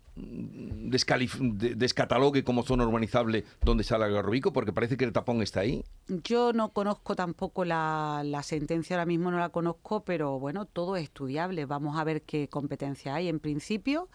descatalogue 0.89 2.45
como 2.45 2.63
zona 2.63 2.85
urbanizable 2.85 3.45
donde 3.63 3.85
sale 3.85 4.07
el 4.07 4.13
Garrobico, 4.13 4.53
porque 4.53 4.73
parece 4.73 4.97
que 4.97 5.05
el 5.05 5.13
tapón 5.13 5.43
está 5.43 5.61
ahí. 5.61 5.85
Yo 6.09 6.53
no 6.53 6.71
conozco 6.71 7.17
tampoco 7.17 7.65
la, 7.65 8.23
la, 8.25 8.43
sentencia, 8.43 8.97
ahora 8.97 9.07
mismo 9.07 9.31
no 9.31 9.39
la 9.39 9.51
conozco, 9.51 10.05
pero 10.05 10.39
bueno, 10.39 10.67
todo 10.67 10.97
es 10.97 11.05
estudiable. 11.05 11.65
Vamos 11.67 11.99
a 11.99 12.05
ver 12.05 12.23
qué 12.23 12.49
competencia 12.49 13.15
hay. 13.15 13.29
En 13.29 13.41
principio, 13.41 14.09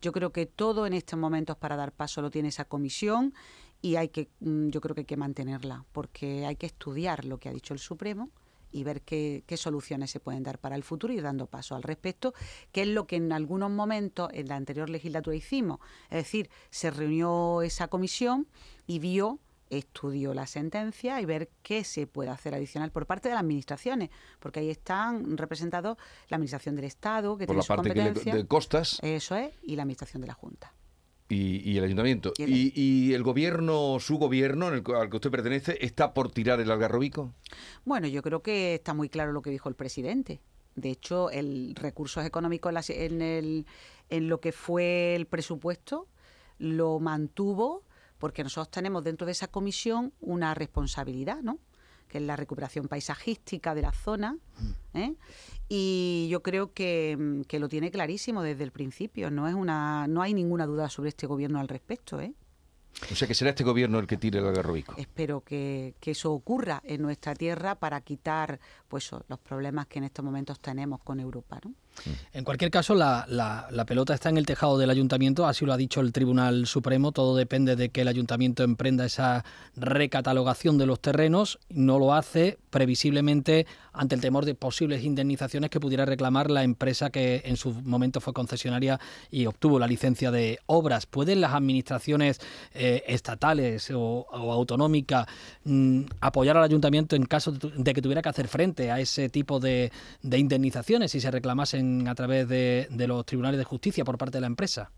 yo 0.00 0.12
creo 0.12 0.32
que 0.32 0.46
todo 0.46 0.86
en 0.86 0.94
estos 0.94 1.18
momentos 1.18 1.56
para 1.56 1.76
dar 1.76 1.92
paso 1.92 2.22
lo 2.22 2.30
tiene 2.30 2.48
esa 2.48 2.64
comisión 2.64 3.34
y 3.80 3.96
hay 3.96 4.08
que, 4.08 4.28
mm, 4.40 4.68
yo 4.68 4.80
creo 4.80 4.94
que 4.94 5.02
hay 5.02 5.06
que 5.06 5.16
mantenerla, 5.16 5.84
porque 5.92 6.46
hay 6.46 6.56
que 6.56 6.66
estudiar 6.66 7.24
lo 7.24 7.38
que 7.38 7.48
ha 7.48 7.52
dicho 7.52 7.74
el 7.74 7.80
Supremo 7.80 8.30
y 8.70 8.84
ver 8.84 9.02
qué, 9.02 9.44
qué, 9.46 9.56
soluciones 9.56 10.10
se 10.10 10.20
pueden 10.20 10.42
dar 10.42 10.58
para 10.58 10.76
el 10.76 10.82
futuro 10.82 11.12
y 11.12 11.20
dando 11.20 11.46
paso 11.46 11.74
al 11.74 11.82
respecto, 11.82 12.34
que 12.72 12.82
es 12.82 12.88
lo 12.88 13.06
que 13.06 13.16
en 13.16 13.32
algunos 13.32 13.70
momentos 13.70 14.30
en 14.32 14.48
la 14.48 14.56
anterior 14.56 14.90
legislatura 14.90 15.36
hicimos. 15.36 15.80
Es 16.10 16.18
decir, 16.18 16.50
se 16.70 16.90
reunió 16.90 17.62
esa 17.62 17.88
comisión 17.88 18.46
y 18.86 18.98
vio, 18.98 19.38
estudió 19.70 20.34
la 20.34 20.46
sentencia 20.46 21.20
y 21.20 21.24
ver 21.24 21.50
qué 21.62 21.84
se 21.84 22.06
puede 22.06 22.30
hacer 22.30 22.54
adicional 22.54 22.90
por 22.90 23.06
parte 23.06 23.28
de 23.28 23.34
las 23.34 23.42
administraciones, 23.42 24.10
porque 24.38 24.60
ahí 24.60 24.70
están 24.70 25.36
representados 25.36 25.96
la 26.28 26.36
Administración 26.36 26.76
del 26.76 26.86
Estado, 26.86 27.36
que 27.36 27.46
tiene 27.46 27.62
la 27.62 27.76
parte 27.76 27.92
de 27.92 28.46
costas. 28.46 28.98
Eso 29.02 29.36
es, 29.36 29.52
y 29.62 29.76
la 29.76 29.82
Administración 29.82 30.22
de 30.22 30.28
la 30.28 30.34
Junta. 30.34 30.72
Y, 31.30 31.76
el 31.76 31.84
ayuntamiento. 31.84 32.32
¿Y 32.38 33.12
el... 33.12 33.22
gobierno, 33.22 33.98
su 34.00 34.16
gobierno, 34.16 34.68
al 34.68 34.82
que 34.82 35.16
usted 35.16 35.30
pertenece, 35.30 35.76
está 35.80 36.14
por 36.14 36.32
tirar 36.32 36.58
el 36.60 36.70
algarrobico? 36.70 37.34
Bueno, 37.84 38.06
yo 38.06 38.22
creo 38.22 38.42
que 38.42 38.74
está 38.74 38.94
muy 38.94 39.10
claro 39.10 39.32
lo 39.32 39.42
que 39.42 39.50
dijo 39.50 39.68
el 39.68 39.74
presidente. 39.74 40.40
De 40.74 40.90
hecho, 40.90 41.30
el 41.30 41.74
recursos 41.74 42.24
económicos 42.24 42.88
en, 42.88 43.20
el, 43.20 43.66
en 44.08 44.28
lo 44.28 44.40
que 44.40 44.52
fue 44.52 45.14
el 45.16 45.26
presupuesto 45.26 46.08
lo 46.58 46.98
mantuvo 46.98 47.84
porque 48.18 48.42
nosotros 48.42 48.70
tenemos 48.70 49.04
dentro 49.04 49.26
de 49.26 49.32
esa 49.32 49.48
comisión 49.48 50.12
una 50.20 50.54
responsabilidad, 50.54 51.40
¿no? 51.42 51.58
Que 52.08 52.18
es 52.18 52.24
la 52.24 52.36
recuperación 52.36 52.88
paisajística 52.88 53.74
de 53.74 53.82
la 53.82 53.92
zona. 53.92 54.36
¿eh? 54.94 55.14
Y 55.68 56.28
yo 56.30 56.42
creo 56.42 56.72
que, 56.72 57.44
que, 57.46 57.58
lo 57.58 57.68
tiene 57.68 57.90
clarísimo 57.90 58.42
desde 58.42 58.64
el 58.64 58.72
principio. 58.72 59.30
No 59.30 59.46
es 59.46 59.54
una, 59.54 60.06
no 60.08 60.22
hay 60.22 60.34
ninguna 60.34 60.66
duda 60.66 60.88
sobre 60.88 61.10
este 61.10 61.26
gobierno 61.26 61.60
al 61.60 61.68
respecto. 61.68 62.20
¿eh? 62.20 62.32
O 63.12 63.14
sea 63.14 63.28
que 63.28 63.34
será 63.34 63.50
este 63.50 63.64
gobierno 63.64 63.98
el 63.98 64.06
que 64.06 64.16
tire 64.16 64.40
el 64.40 64.46
agarrobico. 64.46 64.94
Espero 64.96 65.42
que, 65.42 65.94
que 66.00 66.10
eso 66.12 66.32
ocurra 66.32 66.82
en 66.84 67.02
nuestra 67.02 67.34
tierra 67.34 67.76
para 67.76 68.00
quitar 68.00 68.58
pues 68.88 69.10
los 69.28 69.38
problemas 69.38 69.86
que 69.86 69.98
en 69.98 70.04
estos 70.04 70.24
momentos 70.24 70.58
tenemos 70.60 71.00
con 71.00 71.20
Europa. 71.20 71.60
¿no? 71.64 71.74
En 72.32 72.44
cualquier 72.44 72.70
caso, 72.70 72.94
la, 72.94 73.84
pelota 73.86 74.14
está 74.14 74.28
en 74.28 74.38
el 74.38 74.46
tejado 74.46 74.78
del 74.78 74.90
ayuntamiento, 74.90 75.46
así 75.46 75.64
lo 75.64 75.72
ha 75.72 75.76
dicho 75.76 76.00
el 76.00 76.12
Tribunal 76.12 76.66
Supremo. 76.66 77.12
Todo 77.12 77.36
depende 77.36 77.76
de 77.76 77.88
que 77.90 78.02
el 78.02 78.08
ayuntamiento 78.08 78.62
emprenda 78.62 79.04
esa 79.04 79.44
recatalogación 79.76 80.78
de 80.78 80.86
los 80.86 81.00
terrenos. 81.00 81.58
No 81.68 81.98
lo 81.98 82.14
hace 82.14 82.58
previsiblemente 82.70 83.66
ante 83.92 84.14
el 84.14 84.20
temor 84.20 84.44
de 84.44 84.54
posibles 84.54 85.02
indemnizaciones 85.02 85.70
que 85.70 85.80
pudiera 85.80 86.04
reclamar 86.04 86.50
la 86.50 86.62
empresa 86.62 87.10
que 87.10 87.42
en 87.44 87.56
su 87.56 87.72
momento 87.72 88.20
fue 88.20 88.32
concesionaria 88.32 89.00
y 89.30 89.46
obtuvo 89.46 89.78
la 89.78 89.86
licencia 89.86 90.30
de 90.30 90.60
obras. 90.66 91.06
¿Pueden 91.06 91.40
las 91.40 91.54
administraciones 91.54 92.40
eh, 92.74 93.02
estatales 93.06 93.90
o, 93.94 94.26
autonómicas 94.30 95.26
mm, 95.64 96.02
apoyar 96.20 96.56
al 96.56 96.64
ayuntamiento 96.64 97.16
en 97.16 97.24
caso 97.24 97.52
de, 97.52 97.92
que 97.92 98.02
tuviera 98.02 98.22
que 98.22 98.28
hacer 98.28 98.48
frente 98.48 98.90
a 98.90 99.00
ese 99.00 99.28
tipo 99.28 99.58
de, 99.58 99.90
de 100.22 100.38
indemnizaciones 100.38 101.10
si 101.10 101.20
se 101.20 101.30
reclamasen 101.30 101.87
a 102.06 102.14
través 102.14 102.48
de, 102.48 102.88
los 103.06 103.24
tribunales 103.26 103.58
de 103.58 103.64
justicia 103.64 104.04
por 104.04 104.18
parte 104.18 104.38
de 104.38 104.42
la 104.42 104.46
empresa? 104.46 104.90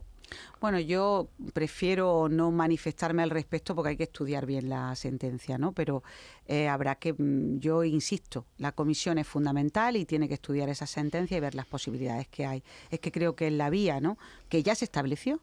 Bueno, 0.61 0.79
yo 0.79 1.29
prefiero 1.55 2.29
no 2.29 2.53
manifestarme 2.53 3.23
al 3.23 3.31
respecto 3.31 3.75
porque 3.75 3.91
hay 3.91 3.97
que 3.97 4.05
estudiar 4.05 4.47
bien 4.47 4.69
la 4.69 4.95
sentencia, 4.95 5.59
¿no? 5.59 5.73
Pero 5.73 6.05
eh, 6.47 6.69
habrá 6.69 6.95
que, 6.95 7.15
mm, 7.15 7.59
yo 7.59 7.83
insisto, 7.83 8.47
la 8.59 8.71
comisión 8.71 9.19
es 9.19 9.27
fundamental 9.27 9.97
y 9.97 10.05
tiene 10.05 10.29
que 10.29 10.35
estudiar 10.35 10.69
esa 10.69 10.87
sentencia 10.87 11.37
y 11.37 11.41
ver 11.41 11.57
las 11.57 11.67
posibilidades 11.67 12.29
que 12.29 12.47
hay. 12.47 12.63
Es 12.91 13.01
que 13.01 13.11
creo 13.11 13.35
que 13.35 13.49
es 13.49 13.53
la 13.53 13.71
vía, 13.71 14.01
¿no? 14.01 14.19
Que 14.49 14.63
ya 14.63 14.77
se 14.77 14.85
estableció, 14.85 15.41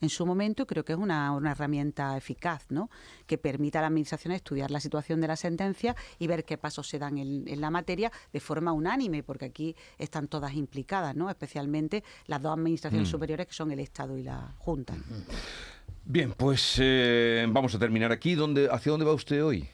en 0.00 0.08
su 0.08 0.26
momento 0.26 0.66
creo 0.66 0.84
que 0.84 0.92
es 0.92 0.98
una, 0.98 1.38
herramienta 1.50 2.16
eficaz, 2.16 2.66
¿no? 2.70 2.90
Que 3.26 3.38
permita 3.38 3.78
a 3.78 3.82
la 3.82 3.88
Administración 3.88 4.32
estudiar 4.32 4.70
la 4.70 4.80
situación 4.80 5.20
de 5.20 5.28
la 5.28 5.36
sentencia 5.36 5.96
y 6.18 6.26
ver 6.26 6.44
qué 6.44 6.58
pasos 6.58 6.88
se 6.88 6.98
dan 6.98 7.18
en, 7.18 7.60
la 7.60 7.70
materia 7.70 8.12
de 8.32 8.40
forma 8.40 8.72
unánime, 8.72 9.22
porque 9.22 9.46
aquí 9.46 9.76
están 9.98 10.28
todas 10.28 10.54
implicadas, 10.54 11.16
¿no? 11.16 11.30
Especialmente 11.30 12.04
las 12.26 12.42
dos 12.42 12.52
Administraciones 12.52 13.08
mm. 13.08 13.10
superiores 13.10 13.46
que 13.46 13.54
son 13.54 13.70
el 13.70 13.80
Estado 13.80 14.16
y 14.18 14.22
la 14.22 14.54
Junta. 14.58 14.94
Bien, 16.04 16.32
pues 16.32 16.76
eh, 16.80 17.46
vamos 17.48 17.74
a 17.74 17.78
terminar 17.78 18.12
aquí. 18.12 18.34
¿Dónde, 18.34 18.68
¿Hacia 18.70 18.90
dónde 18.90 19.04
va 19.04 19.12
usted 19.12 19.44
hoy? 19.44 19.68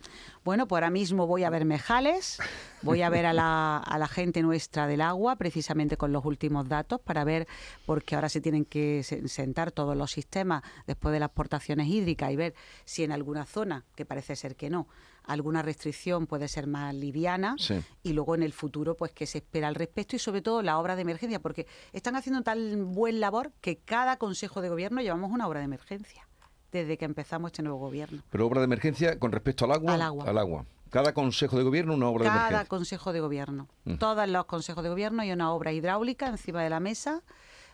Bueno, 0.44 0.68
pues 0.68 0.78
ahora 0.78 0.90
mismo 0.90 1.26
voy 1.26 1.42
a 1.44 1.48
ver 1.48 1.64
Mejales, 1.64 2.38
voy 2.82 3.00
a 3.00 3.08
ver 3.08 3.24
a 3.24 3.32
la, 3.32 3.78
a 3.78 3.98
la 3.98 4.08
gente 4.08 4.42
nuestra 4.42 4.86
del 4.86 5.00
agua, 5.00 5.36
precisamente 5.36 5.96
con 5.96 6.12
los 6.12 6.22
últimos 6.26 6.68
datos, 6.68 7.00
para 7.00 7.24
ver, 7.24 7.48
porque 7.86 8.14
ahora 8.14 8.28
se 8.28 8.42
tienen 8.42 8.66
que 8.66 9.02
sentar 9.02 9.72
todos 9.72 9.96
los 9.96 10.10
sistemas 10.10 10.62
después 10.86 11.14
de 11.14 11.20
las 11.20 11.30
portaciones 11.30 11.86
hídricas 11.86 12.30
y 12.30 12.36
ver 12.36 12.54
si 12.84 13.04
en 13.04 13.12
alguna 13.12 13.46
zona, 13.46 13.86
que 13.96 14.04
parece 14.04 14.36
ser 14.36 14.54
que 14.54 14.68
no, 14.68 14.86
alguna 15.24 15.62
restricción 15.62 16.26
puede 16.26 16.48
ser 16.48 16.66
más 16.66 16.94
liviana 16.94 17.56
y 18.02 18.12
luego 18.12 18.34
en 18.34 18.42
el 18.42 18.52
futuro 18.52 18.96
pues 18.96 19.12
que 19.12 19.26
se 19.26 19.38
espera 19.38 19.68
al 19.68 19.74
respecto 19.74 20.16
y 20.16 20.18
sobre 20.18 20.42
todo 20.42 20.62
la 20.62 20.78
obra 20.78 20.96
de 20.96 21.02
emergencia 21.02 21.40
porque 21.40 21.66
están 21.92 22.16
haciendo 22.16 22.42
tal 22.42 22.84
buen 22.84 23.20
labor 23.20 23.52
que 23.60 23.78
cada 23.78 24.16
consejo 24.18 24.60
de 24.60 24.68
gobierno 24.68 25.00
llevamos 25.00 25.30
una 25.30 25.48
obra 25.48 25.60
de 25.60 25.66
emergencia 25.66 26.28
desde 26.72 26.98
que 26.98 27.04
empezamos 27.04 27.50
este 27.50 27.62
nuevo 27.62 27.78
gobierno. 27.78 28.22
Pero 28.30 28.46
obra 28.46 28.60
de 28.60 28.64
emergencia 28.64 29.18
con 29.18 29.30
respecto 29.30 29.64
al 29.64 29.72
agua. 29.72 29.94
Al 29.94 30.02
agua. 30.02 30.24
Al 30.26 30.38
agua. 30.38 30.66
Cada 30.90 31.14
consejo 31.14 31.56
de 31.56 31.62
gobierno 31.62 31.94
una 31.94 32.08
obra 32.08 32.24
de 32.24 32.28
emergencia. 32.28 32.56
Cada 32.56 32.68
consejo 32.68 33.12
de 33.12 33.20
gobierno. 33.20 33.68
Todos 33.98 34.28
los 34.28 34.44
consejos 34.46 34.82
de 34.82 34.90
gobierno 34.90 35.22
hay 35.22 35.32
una 35.32 35.52
obra 35.52 35.72
hidráulica 35.72 36.28
encima 36.28 36.62
de 36.62 36.70
la 36.70 36.80
mesa. 36.80 37.22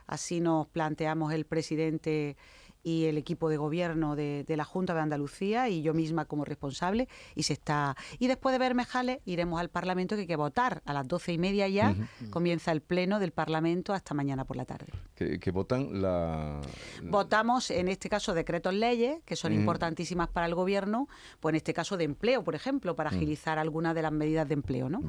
Así 0.06 0.40
nos 0.40 0.66
planteamos 0.68 1.32
el 1.32 1.46
presidente 1.46 2.36
y 2.82 3.04
el 3.04 3.18
equipo 3.18 3.48
de 3.48 3.56
gobierno 3.56 4.16
de, 4.16 4.44
la 4.48 4.64
Junta 4.64 4.94
de 4.94 5.00
Andalucía 5.00 5.68
y 5.68 5.82
yo 5.82 5.94
misma 5.94 6.24
como 6.24 6.44
responsable 6.44 7.08
y 7.34 7.44
se 7.44 7.52
está 7.52 7.96
y 8.18 8.26
después 8.26 8.52
de 8.52 8.58
ver 8.58 8.74
Mejales 8.74 9.18
iremos 9.24 9.60
al 9.60 9.68
Parlamento 9.68 10.14
que 10.14 10.22
hay 10.22 10.26
que 10.26 10.36
votar. 10.36 10.82
A 10.84 10.92
las 10.92 11.06
doce 11.06 11.32
y 11.32 11.38
media 11.38 11.68
ya 11.68 11.94
comienza 12.30 12.72
el 12.72 12.80
pleno 12.80 13.18
del 13.18 13.32
Parlamento 13.32 13.92
hasta 13.92 14.14
mañana 14.14 14.44
por 14.44 14.56
la 14.56 14.64
tarde. 14.64 14.86
Que, 15.14 15.50
votan 15.50 16.00
la 16.00 16.60
votamos 17.02 17.70
en 17.70 17.88
este 17.88 18.08
caso 18.08 18.34
decretos 18.34 18.72
leyes 18.72 19.20
que 19.24 19.34
son 19.36 19.52
importantísimas 19.52 20.28
para 20.28 20.46
el 20.46 20.54
gobierno 20.54 21.08
pues 21.40 21.52
en 21.52 21.56
este 21.56 21.74
caso 21.74 21.96
de 21.96 22.04
empleo 22.04 22.44
por 22.44 22.54
ejemplo 22.54 22.94
para 22.94 23.10
agilizar 23.10 23.58
algunas 23.58 23.94
de 23.94 24.02
las 24.02 24.12
medidas 24.12 24.46
de 24.46 24.54
empleo 24.54 24.88
¿no? 24.88 25.02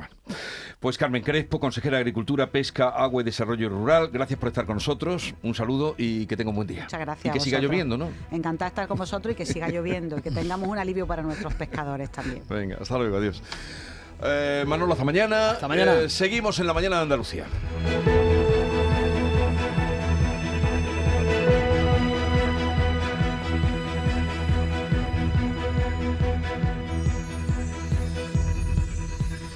pues 0.80 0.98
Carmen 0.98 1.22
Crespo 1.22 1.60
consejera 1.60 1.98
de 1.98 2.02
Agricultura 2.02 2.52
Pesca 2.52 2.90
Agua 2.90 3.22
y 3.22 3.26
Desarrollo 3.26 3.70
Rural 3.70 4.10
gracias 4.10 4.40
por 4.40 4.50
estar 4.50 4.66
con 4.66 4.76
nosotros. 4.76 5.36
Un 5.44 5.54
saludo 5.54 5.96
y 5.98 6.26
que 6.26 6.36
tenga 6.36 6.50
un 6.50 6.56
buen 6.56 6.68
día. 6.68 6.84
Muchas 6.84 7.00
gracias 7.00 7.61
lloviendo, 7.62 7.98
¿no? 7.98 8.10
Encantada 8.32 8.70
de 8.70 8.74
estar 8.74 8.88
con 8.88 8.98
vosotros 8.98 9.34
y 9.34 9.36
que 9.36 9.46
siga 9.46 9.70
lloviendo 9.70 10.18
y 10.18 10.22
que 10.22 10.32
tengamos 10.32 10.68
un 10.68 10.78
alivio 10.78 11.08
para 11.08 11.22
nuestros 11.22 11.54
pescadores 11.54 12.12
también. 12.12 12.44
Venga, 12.50 12.78
hasta 12.82 12.98
luego, 12.98 13.18
adiós. 13.18 13.42
Eh, 14.24 14.64
Manolo, 14.68 14.94
hasta 14.94 15.06
mañana. 15.06 15.52
Hasta 15.52 15.68
mañana. 15.68 16.02
Eh, 16.02 16.10
seguimos 16.10 16.60
en 16.60 16.68
la 16.68 16.74
mañana 16.74 16.98
de 16.98 17.02
Andalucía. 17.04 17.46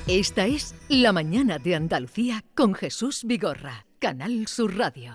Esta 0.08 0.46
es 0.46 0.76
La 0.88 1.12
mañana 1.12 1.58
de 1.58 1.76
Andalucía 1.76 2.44
con 2.54 2.76
Jesús 2.76 3.24
Vigorra, 3.26 3.88
Canal 4.00 4.48
Sur 4.48 4.78
Radio. 4.78 5.14